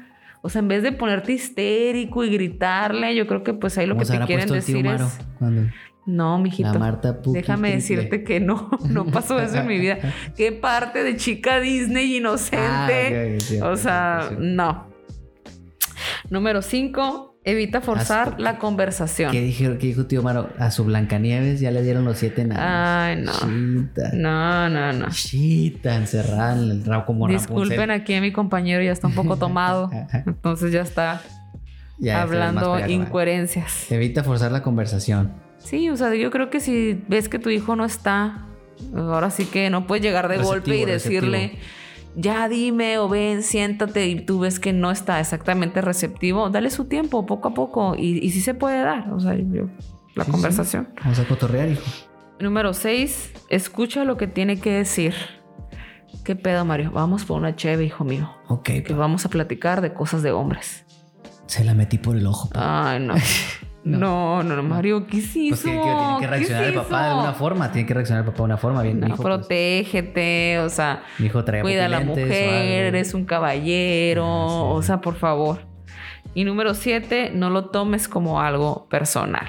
O 0.41 0.49
sea, 0.49 0.59
en 0.59 0.67
vez 0.67 0.81
de 0.83 0.91
ponerte 0.91 1.33
histérico 1.33 2.23
y 2.23 2.31
gritarle, 2.31 3.15
yo 3.15 3.27
creo 3.27 3.43
que 3.43 3.53
pues 3.53 3.77
ahí 3.77 3.85
lo 3.85 3.95
que 3.97 4.05
te 4.05 4.19
quieren 4.21 4.49
decir 4.49 4.85
es... 4.87 5.19
No, 6.05 6.39
mijito. 6.39 6.79
Marta 6.79 7.19
Déjame 7.25 7.73
decirte 7.73 8.23
que 8.23 8.39
no, 8.39 8.71
no 8.89 9.05
pasó 9.05 9.39
eso 9.39 9.57
en 9.57 9.67
mi 9.67 9.77
vida. 9.77 9.99
¿Qué 10.35 10.51
parte 10.51 11.03
de 11.03 11.15
chica 11.15 11.59
Disney 11.59 12.17
inocente? 12.17 13.37
Ah, 13.61 13.69
o 13.69 13.75
sea, 13.75 14.31
no. 14.37 14.87
Número 16.29 16.61
cinco, 16.63 17.30
Evita 17.43 17.81
forzar 17.81 18.39
la 18.39 18.59
conversación. 18.59 19.31
¿Qué 19.31 19.41
dijo, 19.41 19.77
¿Qué 19.79 19.87
dijo 19.87 20.05
tío 20.05 20.21
Maro? 20.21 20.49
A 20.59 20.69
su 20.69 20.83
Blancanieves 20.83 21.59
ya 21.59 21.71
le 21.71 21.81
dieron 21.81 22.05
los 22.05 22.19
siete 22.19 22.45
nanos. 22.45 22.63
Ay, 22.63 23.15
no. 23.23 23.31
Chita. 23.31 24.11
No, 24.13 24.69
no, 24.69 24.93
no. 24.93 25.09
Chita, 25.09 25.95
encerrada 25.95 26.53
en 26.53 26.69
el 26.69 26.85
rabo 26.85 27.05
como 27.05 27.27
Disculpen, 27.27 27.89
aquí 27.89 28.19
mi 28.19 28.31
compañero 28.31 28.83
ya 28.83 28.91
está 28.91 29.07
un 29.07 29.15
poco 29.15 29.37
tomado. 29.37 29.89
entonces 30.27 30.71
ya 30.71 30.81
está 30.81 31.23
hablando 32.13 32.79
incoherencias. 32.87 33.91
Evita 33.91 34.23
forzar 34.23 34.51
la 34.51 34.61
conversación. 34.61 35.31
Sí, 35.57 35.89
o 35.89 35.97
sea, 35.97 36.13
yo 36.13 36.29
creo 36.29 36.51
que 36.51 36.59
si 36.59 37.03
ves 37.07 37.27
que 37.27 37.39
tu 37.39 37.49
hijo 37.49 37.75
no 37.75 37.85
está, 37.85 38.45
ahora 38.95 39.31
sí 39.31 39.45
que 39.45 39.71
no 39.71 39.87
puedes 39.87 40.03
llegar 40.03 40.27
de 40.27 40.37
golpe 40.37 40.77
y 40.77 40.85
decirle 40.85 41.57
ya 42.15 42.47
dime 42.49 42.97
o 42.97 43.07
ven, 43.09 43.43
siéntate 43.43 44.07
y 44.07 44.25
tú 44.25 44.39
ves 44.39 44.59
que 44.59 44.73
no 44.73 44.91
está 44.91 45.19
exactamente 45.19 45.81
receptivo, 45.81 46.49
dale 46.49 46.69
su 46.69 46.85
tiempo 46.85 47.25
poco 47.25 47.49
a 47.49 47.53
poco 47.53 47.95
y, 47.95 48.19
y 48.25 48.31
sí 48.31 48.41
se 48.41 48.53
puede 48.53 48.81
dar, 48.81 49.11
o 49.13 49.19
sea, 49.19 49.35
la 50.15 50.25
conversación. 50.25 50.89
Vamos 51.01 51.19
a 51.19 51.25
cotorrear, 51.25 51.69
hijo. 51.69 51.83
Número 52.39 52.73
6, 52.73 53.33
escucha 53.49 54.03
lo 54.03 54.17
que 54.17 54.27
tiene 54.27 54.59
que 54.59 54.71
decir. 54.71 55.13
¿Qué 56.23 56.35
pedo, 56.35 56.65
Mario? 56.65 56.91
Vamos 56.91 57.25
por 57.25 57.37
una 57.37 57.55
cheve, 57.55 57.85
hijo 57.85 58.03
mío. 58.03 58.31
Ok. 58.47 58.69
Que 58.85 58.93
vamos 58.93 59.25
a 59.25 59.29
platicar 59.29 59.81
de 59.81 59.93
cosas 59.93 60.21
de 60.23 60.31
hombres. 60.31 60.85
Se 61.47 61.63
la 61.63 61.73
metí 61.73 61.97
por 61.97 62.15
el 62.15 62.27
ojo. 62.27 62.49
Ay, 62.53 62.99
no. 62.99 63.15
No, 63.83 64.43
no, 64.43 64.55
no, 64.55 64.61
Mario, 64.63 65.07
¿qué 65.07 65.17
hizo? 65.17 65.49
Pues 65.49 65.61
que, 65.63 65.71
que 65.71 65.81
tiene 65.81 66.13
que 66.15 66.19
¿Qué 66.21 66.27
reaccionar 66.27 66.63
el 66.65 66.73
papá 66.75 67.03
de 67.03 67.09
alguna 67.09 67.33
forma. 67.33 67.71
Tiene 67.71 67.87
que 67.87 67.93
reaccionar 67.95 68.23
el 68.23 68.25
papá 68.29 68.37
de 68.37 68.43
una 68.43 68.57
forma. 68.57 68.83
Bien, 68.83 68.99
No, 68.99 69.07
hijo, 69.07 69.15
pues, 69.17 69.25
protégete, 69.25 70.59
o 70.59 70.69
sea, 70.69 71.03
mi 71.17 71.25
hijo 71.25 71.43
traía 71.43 71.63
cuida 71.63 71.85
a 71.85 71.89
la 71.89 72.01
mujer, 72.01 72.85
eres 72.85 73.13
un 73.15 73.25
caballero, 73.25 74.23
Ah, 74.25 74.47
sí. 74.49 74.77
o 74.77 74.81
sea, 74.83 75.01
por 75.01 75.15
favor. 75.15 75.61
Y 76.35 76.43
número 76.43 76.73
siete, 76.75 77.31
no 77.33 77.49
lo 77.49 77.65
tomes 77.65 78.07
como 78.07 78.39
algo 78.39 78.87
personal. 78.89 79.47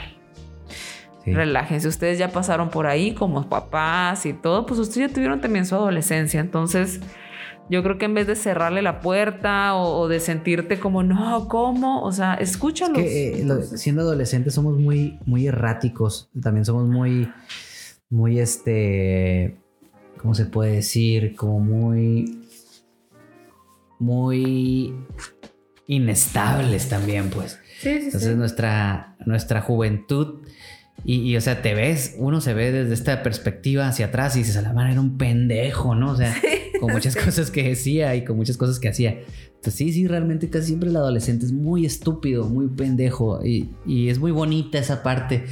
Sí. 1.24 1.32
Relájense, 1.32 1.86
ustedes 1.86 2.18
ya 2.18 2.28
pasaron 2.30 2.70
por 2.70 2.86
ahí 2.86 3.12
como 3.14 3.48
papás 3.48 4.26
y 4.26 4.32
todo, 4.32 4.66
pues 4.66 4.80
ustedes 4.80 5.08
ya 5.10 5.14
tuvieron 5.14 5.40
también 5.40 5.66
su 5.66 5.74
adolescencia, 5.76 6.40
entonces 6.40 7.00
yo 7.70 7.82
creo 7.82 7.96
que 7.98 8.04
en 8.04 8.14
vez 8.14 8.26
de 8.26 8.36
cerrarle 8.36 8.82
la 8.82 9.00
puerta 9.00 9.74
o, 9.74 10.00
o 10.00 10.08
de 10.08 10.20
sentirte 10.20 10.78
como, 10.78 11.02
no, 11.02 11.48
¿cómo? 11.48 12.02
O 12.02 12.12
sea, 12.12 12.34
escúchalos. 12.34 12.98
que 12.98 13.40
eh, 13.40 13.44
lo- 13.44 13.62
siendo 13.62 14.02
adolescentes 14.02 14.54
somos 14.54 14.78
muy, 14.78 15.18
muy 15.24 15.46
erráticos. 15.46 16.28
También 16.42 16.64
somos 16.64 16.86
muy, 16.86 17.30
muy 18.10 18.38
este, 18.40 19.56
¿cómo 20.18 20.34
se 20.34 20.44
puede 20.46 20.72
decir? 20.72 21.34
Como 21.36 21.60
muy, 21.60 22.42
muy 23.98 24.94
inestables 25.86 26.88
también, 26.88 27.30
pues. 27.30 27.58
sí, 27.80 27.90
sí, 27.98 28.04
Entonces 28.06 28.30
sí. 28.30 28.36
nuestra, 28.36 29.16
nuestra 29.24 29.60
juventud 29.62 30.40
y, 31.04 31.16
y, 31.22 31.36
o 31.36 31.40
sea, 31.40 31.62
te 31.62 31.74
ves, 31.74 32.14
uno 32.18 32.40
se 32.40 32.54
ve 32.54 32.70
desde 32.70 32.94
esta 32.94 33.22
perspectiva 33.22 33.88
hacia 33.88 34.06
atrás 34.06 34.36
y 34.36 34.40
dices, 34.40 34.56
a 34.56 34.62
la 34.62 34.72
madre 34.72 34.92
era 34.92 35.00
un 35.00 35.16
pendejo, 35.18 35.94
¿no? 35.94 36.12
O 36.12 36.16
sea, 36.16 36.34
con 36.80 36.90
muchas 36.92 37.16
cosas 37.16 37.50
que 37.50 37.62
decía 37.62 38.14
y 38.16 38.24
con 38.24 38.36
muchas 38.36 38.56
cosas 38.56 38.78
que 38.78 38.88
hacía. 38.88 39.20
Entonces 39.46 39.74
sí, 39.74 39.92
sí, 39.92 40.06
realmente 40.08 40.50
casi 40.50 40.66
siempre 40.68 40.90
el 40.90 40.96
adolescente 40.96 41.46
es 41.46 41.52
muy 41.52 41.86
estúpido, 41.86 42.48
muy 42.48 42.68
pendejo 42.68 43.44
y, 43.44 43.70
y 43.86 44.08
es 44.08 44.18
muy 44.18 44.32
bonita 44.32 44.78
esa 44.78 45.02
parte. 45.02 45.44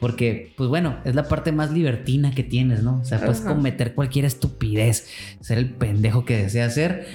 Porque, 0.00 0.52
pues 0.56 0.68
bueno, 0.68 0.98
es 1.04 1.14
la 1.14 1.24
parte 1.24 1.50
más 1.50 1.72
libertina 1.72 2.32
que 2.32 2.44
tienes, 2.44 2.82
¿no? 2.84 3.00
O 3.00 3.04
sea, 3.04 3.18
puedes 3.18 3.40
Ajá. 3.40 3.54
cometer 3.54 3.94
cualquier 3.94 4.24
estupidez, 4.26 5.08
ser 5.40 5.58
el 5.58 5.70
pendejo 5.70 6.24
que 6.24 6.36
deseas 6.36 6.74
ser 6.74 7.06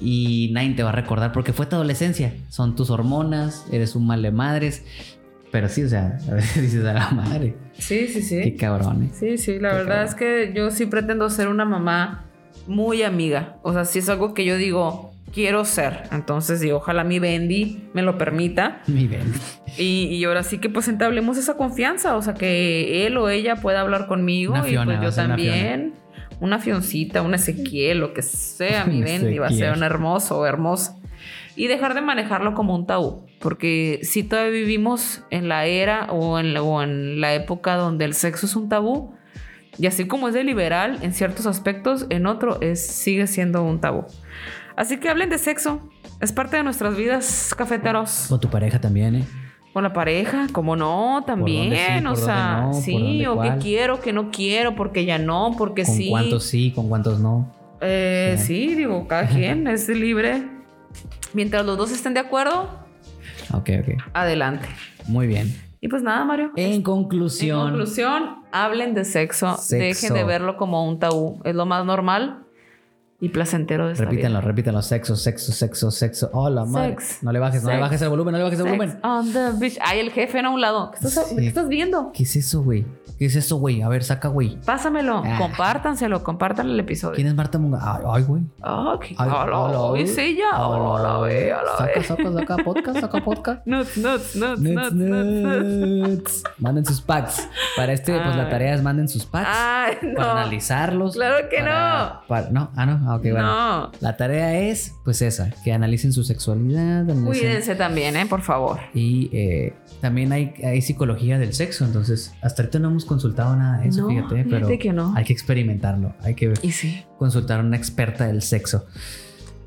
y 0.00 0.50
nadie 0.52 0.74
te 0.74 0.82
va 0.82 0.88
a 0.88 0.92
recordar 0.92 1.32
porque 1.32 1.52
fue 1.52 1.66
tu 1.66 1.76
adolescencia. 1.76 2.32
Son 2.48 2.74
tus 2.74 2.90
hormonas, 2.90 3.66
eres 3.70 3.94
un 3.94 4.06
mal 4.06 4.22
de 4.22 4.32
madres. 4.32 4.82
Pero 5.50 5.68
sí, 5.68 5.82
o 5.82 5.88
sea, 5.88 6.18
a 6.30 6.34
veces 6.34 6.62
dices 6.62 6.84
a 6.84 6.94
la 6.94 7.10
madre. 7.10 7.54
Sí, 7.78 8.08
sí, 8.08 8.22
sí. 8.22 8.40
Qué 8.42 8.56
cabrones. 8.56 9.14
Sí, 9.14 9.38
sí, 9.38 9.58
la 9.60 9.70
Qué 9.70 9.76
verdad 9.76 10.06
cabrón. 10.06 10.08
es 10.08 10.14
que 10.14 10.52
yo 10.56 10.70
sí 10.70 10.86
pretendo 10.86 11.28
ser 11.30 11.48
una 11.48 11.64
mamá 11.64 12.24
muy 12.66 13.02
amiga. 13.02 13.56
O 13.62 13.72
sea, 13.72 13.84
sí 13.84 13.98
es 13.98 14.08
algo 14.08 14.34
que 14.34 14.44
yo 14.44 14.56
digo, 14.56 15.12
quiero 15.32 15.64
ser. 15.64 16.04
Entonces, 16.12 16.62
y 16.62 16.70
ojalá 16.70 17.04
mi 17.04 17.18
Bendy 17.18 17.88
me 17.94 18.02
lo 18.02 18.18
permita. 18.18 18.82
Mi 18.86 19.06
Ben. 19.08 19.32
Y, 19.76 20.04
y 20.04 20.24
ahora 20.24 20.42
sí 20.42 20.58
que 20.58 20.68
pues 20.68 20.88
entablemos 20.88 21.38
esa 21.38 21.56
confianza. 21.56 22.16
O 22.16 22.22
sea, 22.22 22.34
que 22.34 23.06
él 23.06 23.16
o 23.16 23.28
ella 23.28 23.56
pueda 23.56 23.80
hablar 23.80 24.06
conmigo. 24.06 24.52
Una 24.52 24.68
y 24.68 24.76
pues 24.76 25.00
yo 25.00 25.12
también. 25.12 25.94
Una 26.40 26.58
fioncita, 26.58 27.22
un 27.22 27.34
Ezequiel, 27.34 27.98
lo 27.98 28.14
que 28.14 28.22
sea, 28.22 28.84
mi 28.86 29.00
Bendy 29.02 29.38
va 29.38 29.46
a 29.46 29.50
ser 29.50 29.72
un 29.72 29.82
hermoso 29.82 30.38
o 30.38 30.46
hermosa. 30.46 30.98
Y 31.54 31.66
dejar 31.68 31.94
de 31.94 32.00
manejarlo 32.00 32.54
como 32.54 32.74
un 32.74 32.86
tabú. 32.86 33.26
Porque 33.38 34.00
si 34.02 34.22
todavía 34.24 34.52
vivimos 34.52 35.22
en 35.30 35.48
la 35.48 35.66
era 35.66 36.06
o 36.10 36.38
en 36.38 36.54
la, 36.54 36.62
o 36.62 36.82
en 36.82 37.20
la 37.20 37.34
época 37.34 37.76
donde 37.76 38.04
el 38.04 38.14
sexo 38.14 38.46
es 38.46 38.56
un 38.56 38.68
tabú, 38.68 39.14
y 39.78 39.86
así 39.86 40.06
como 40.06 40.28
es 40.28 40.34
de 40.34 40.44
liberal 40.44 40.98
en 41.02 41.12
ciertos 41.14 41.46
aspectos, 41.46 42.06
en 42.10 42.26
otro 42.26 42.60
es, 42.60 42.84
sigue 42.86 43.26
siendo 43.26 43.62
un 43.64 43.80
tabú. 43.80 44.04
Así 44.76 44.98
que 44.98 45.08
hablen 45.08 45.30
de 45.30 45.38
sexo. 45.38 45.80
Es 46.20 46.32
parte 46.32 46.56
de 46.56 46.62
nuestras 46.62 46.96
vidas, 46.96 47.54
cafeteros. 47.56 48.26
Con 48.28 48.40
tu 48.40 48.48
pareja 48.48 48.80
también, 48.80 49.16
¿eh? 49.16 49.24
Con 49.72 49.82
la 49.82 49.92
pareja, 49.92 50.46
como 50.52 50.76
no, 50.76 51.24
también. 51.26 51.72
sí, 52.00 52.06
o 52.06 52.16
sea, 52.16 52.60
no, 52.66 52.74
sí, 52.74 53.24
o 53.26 53.40
que 53.40 53.56
quiero, 53.60 54.00
que 54.00 54.12
no 54.12 54.30
quiero, 54.30 54.76
porque 54.76 55.04
ya 55.06 55.18
no, 55.18 55.54
porque 55.56 55.84
Con 55.84 55.94
sí. 55.96 56.10
cuántos 56.10 56.44
sí, 56.44 56.72
con 56.74 56.88
cuántos 56.88 57.20
no. 57.20 57.50
Eh, 57.80 58.36
Sí. 58.38 58.68
sí, 58.68 58.74
digo, 58.74 59.08
cada 59.08 59.26
quien 59.28 59.66
es 59.66 59.88
libre. 59.88 60.42
Mientras 61.32 61.64
los 61.64 61.78
dos 61.78 61.90
estén 61.90 62.12
de 62.14 62.20
acuerdo, 62.20 62.68
Ok, 63.52 63.70
ok. 63.80 64.02
adelante. 64.12 64.66
Muy 65.06 65.26
bien. 65.26 65.54
Y 65.84 65.88
pues 65.88 66.00
nada, 66.04 66.24
Mario. 66.24 66.52
En 66.54 66.74
En 66.74 66.82
conclusión, 66.82 67.70
conclusión, 67.70 68.36
hablen 68.52 68.94
de 68.94 69.04
sexo, 69.04 69.56
Sexo. 69.56 69.76
dejen 69.76 70.14
de 70.14 70.22
verlo 70.22 70.56
como 70.56 70.88
un 70.88 71.00
tabú. 71.00 71.40
Es 71.44 71.56
lo 71.56 71.66
más 71.66 71.84
normal 71.84 72.46
y 73.22 73.28
placentero 73.30 73.86
de 73.86 73.92
esta 73.92 74.04
repítanlo, 74.04 74.40
vida. 74.40 74.48
repítanlo. 74.48 74.82
Sexo, 74.82 75.16
sexo, 75.16 75.52
sexo, 75.52 75.90
sexo. 75.90 76.28
Oh, 76.34 76.50
la 76.50 76.64
madre. 76.64 76.96
No 77.22 77.32
le 77.32 77.38
bajes, 77.38 77.62
no 77.62 77.70
le 77.70 77.78
bajes 77.78 78.02
el 78.02 78.08
volumen, 78.08 78.32
no 78.32 78.38
le 78.38 78.44
bajes 78.44 78.58
el 78.58 78.66
Sex 78.66 78.76
volumen. 78.78 79.00
on 79.04 79.32
the 79.32 79.52
beach. 79.58 79.78
Ay, 79.80 80.00
el 80.00 80.10
jefe 80.10 80.42
no 80.42 80.48
a 80.48 80.52
un 80.52 80.60
lado. 80.60 80.90
¿Qué 80.90 81.06
estás, 81.06 81.28
Sí. 81.28 81.36
¿qué 81.36 81.46
estás 81.46 81.68
viendo? 81.68 82.10
¿Qué 82.12 82.24
es 82.24 82.36
eso, 82.36 82.62
güey? 82.62 82.84
¿Qué 83.18 83.26
es 83.26 83.36
eso, 83.36 83.56
güey? 83.58 83.80
A 83.82 83.88
ver, 83.88 84.02
saca, 84.02 84.26
güey. 84.26 84.58
Pásamelo, 84.66 85.22
Ah. 85.24 85.36
compártanselo, 85.38 86.24
compártanle 86.24 86.72
el 86.72 86.80
episodio. 86.80 87.14
¿Quién 87.14 87.28
es 87.28 87.34
Marta 87.36 87.56
Munga? 87.58 87.78
Ay, 87.80 88.02
ay, 88.04 88.22
güey. 88.24 88.42
Ah, 88.60 88.98
qué- 89.00 89.14
Ay, 89.16 89.30
a 89.30 89.46
la 89.46 89.58
hola, 89.60 89.88
güey. 89.90 90.08
Saca, 91.78 92.02
saca, 92.02 92.32
saca 92.32 92.56
podcast, 92.64 92.98
saca 93.00 93.20
podcast. 93.24 93.60
Nuts, 93.66 93.96
nuts, 93.98 94.34
nuts, 94.34 94.60
Nuts, 94.60 94.92
nuts. 94.94 96.42
Manden 96.58 96.84
sus 96.84 97.00
packs. 97.00 97.48
Para 97.76 97.92
este, 97.92 98.12
pues 98.18 98.34
la 98.36 98.44
Ay. 98.44 98.50
tarea 98.50 98.74
es 98.74 98.82
manden 98.82 99.08
sus 99.08 99.24
packs. 99.26 99.48
Ay, 99.52 99.98
no. 100.02 100.14
Para 100.16 100.32
analizarlos. 100.32 101.14
Claro 101.14 101.48
que 101.48 101.58
para- 102.28 102.50
no, 102.50 102.70
ah, 102.76 102.86
no. 102.86 103.11
Ah, 103.12 103.16
ok, 103.16 103.22
bueno. 103.22 103.42
No. 103.42 103.92
La 104.00 104.16
tarea 104.16 104.58
es, 104.60 104.94
pues 105.04 105.22
esa, 105.22 105.50
que 105.64 105.72
analicen 105.72 106.12
su 106.12 106.24
sexualidad. 106.24 107.04
analicen- 107.04 107.24
Cuídense 107.26 107.74
también, 107.74 108.16
¿eh? 108.16 108.26
Por 108.26 108.42
favor. 108.42 108.78
Y 108.94 109.28
eh, 109.32 109.74
también 110.00 110.32
hay, 110.32 110.54
hay 110.64 110.80
psicología 110.82 111.38
del 111.38 111.52
sexo, 111.54 111.84
entonces 111.84 112.32
hasta 112.42 112.62
ahorita 112.62 112.78
no 112.78 112.88
hemos 112.88 113.04
consultado 113.04 113.54
nada 113.56 113.78
de 113.80 113.88
eso, 113.88 114.02
No, 114.02 114.08
fíjate, 114.08 114.44
pero 114.44 114.56
fíjate 114.66 114.78
que 114.78 114.92
no. 114.92 115.14
hay 115.16 115.24
que 115.24 115.32
experimentarlo, 115.32 116.14
hay 116.22 116.34
que 116.34 116.52
Y 116.62 116.72
sí. 116.72 117.04
consultar 117.18 117.60
a 117.60 117.62
una 117.62 117.76
experta 117.76 118.26
del 118.26 118.42
sexo. 118.42 118.86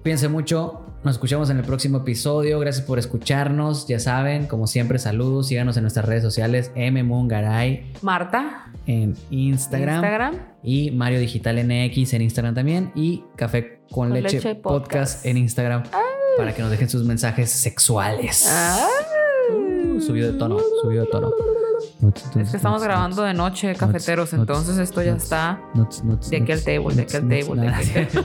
Cuídense 0.05 0.27
mucho, 0.27 0.85
nos 1.03 1.15
escuchamos 1.15 1.49
en 1.49 1.57
el 1.57 1.63
próximo 1.63 1.97
episodio, 1.97 2.59
gracias 2.59 2.85
por 2.85 2.99
escucharnos, 2.99 3.87
ya 3.87 3.97
saben, 3.97 4.45
como 4.45 4.67
siempre, 4.67 4.99
saludos, 4.99 5.47
síganos 5.47 5.77
en 5.77 5.81
nuestras 5.81 6.05
redes 6.05 6.21
sociales, 6.21 6.71
mmungaray 6.75 7.91
Marta, 8.03 8.71
en 8.85 9.15
Instagram, 9.31 9.95
Instagram. 9.95 10.35
y 10.61 10.91
Mario 10.91 11.19
Digital 11.19 11.55
NX 11.55 12.13
en 12.13 12.21
Instagram 12.21 12.53
también 12.53 12.91
y 12.93 13.23
Café 13.35 13.79
con, 13.89 14.09
Con 14.09 14.13
leche, 14.21 14.35
Leche 14.35 14.53
podcast. 14.53 14.89
Podcast. 14.89 15.25
en 15.25 15.37
Instagram 15.37 15.83
para 16.37 16.53
que 16.53 16.61
nos 16.61 16.69
dejen 16.69 16.87
sus 16.87 17.03
mensajes 17.03 17.49
sexuales. 17.49 18.47
Ah. 18.47 18.87
Uh, 19.55 19.99
subido 19.99 20.31
de 20.31 20.37
tono, 20.37 20.59
subido 20.83 21.05
de 21.05 21.09
tono. 21.09 21.31
Es 22.35 22.51
que 22.51 22.57
estamos 22.57 22.83
grabando 22.83 23.23
de 23.23 23.33
noche, 23.33 23.73
cafeteros, 23.75 24.33
entonces 24.33 24.77
esto 24.77 25.01
ya 25.01 25.15
está 25.15 25.59
de 26.29 26.37
aquí 26.37 26.51
al 26.51 26.63
table, 26.63 26.95
de 26.95 27.01
aquí 27.03 27.15
al 27.15 27.29
table, 27.29 27.61
de 27.61 27.67
aquí 27.73 28.17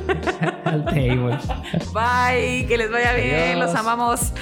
al 0.65 0.85
table. 0.85 1.39
Bye, 1.95 2.67
que 2.67 2.77
les 2.77 2.91
vaya 2.91 3.15
bien, 3.15 3.59
los 3.59 3.75
amamos. 3.75 4.33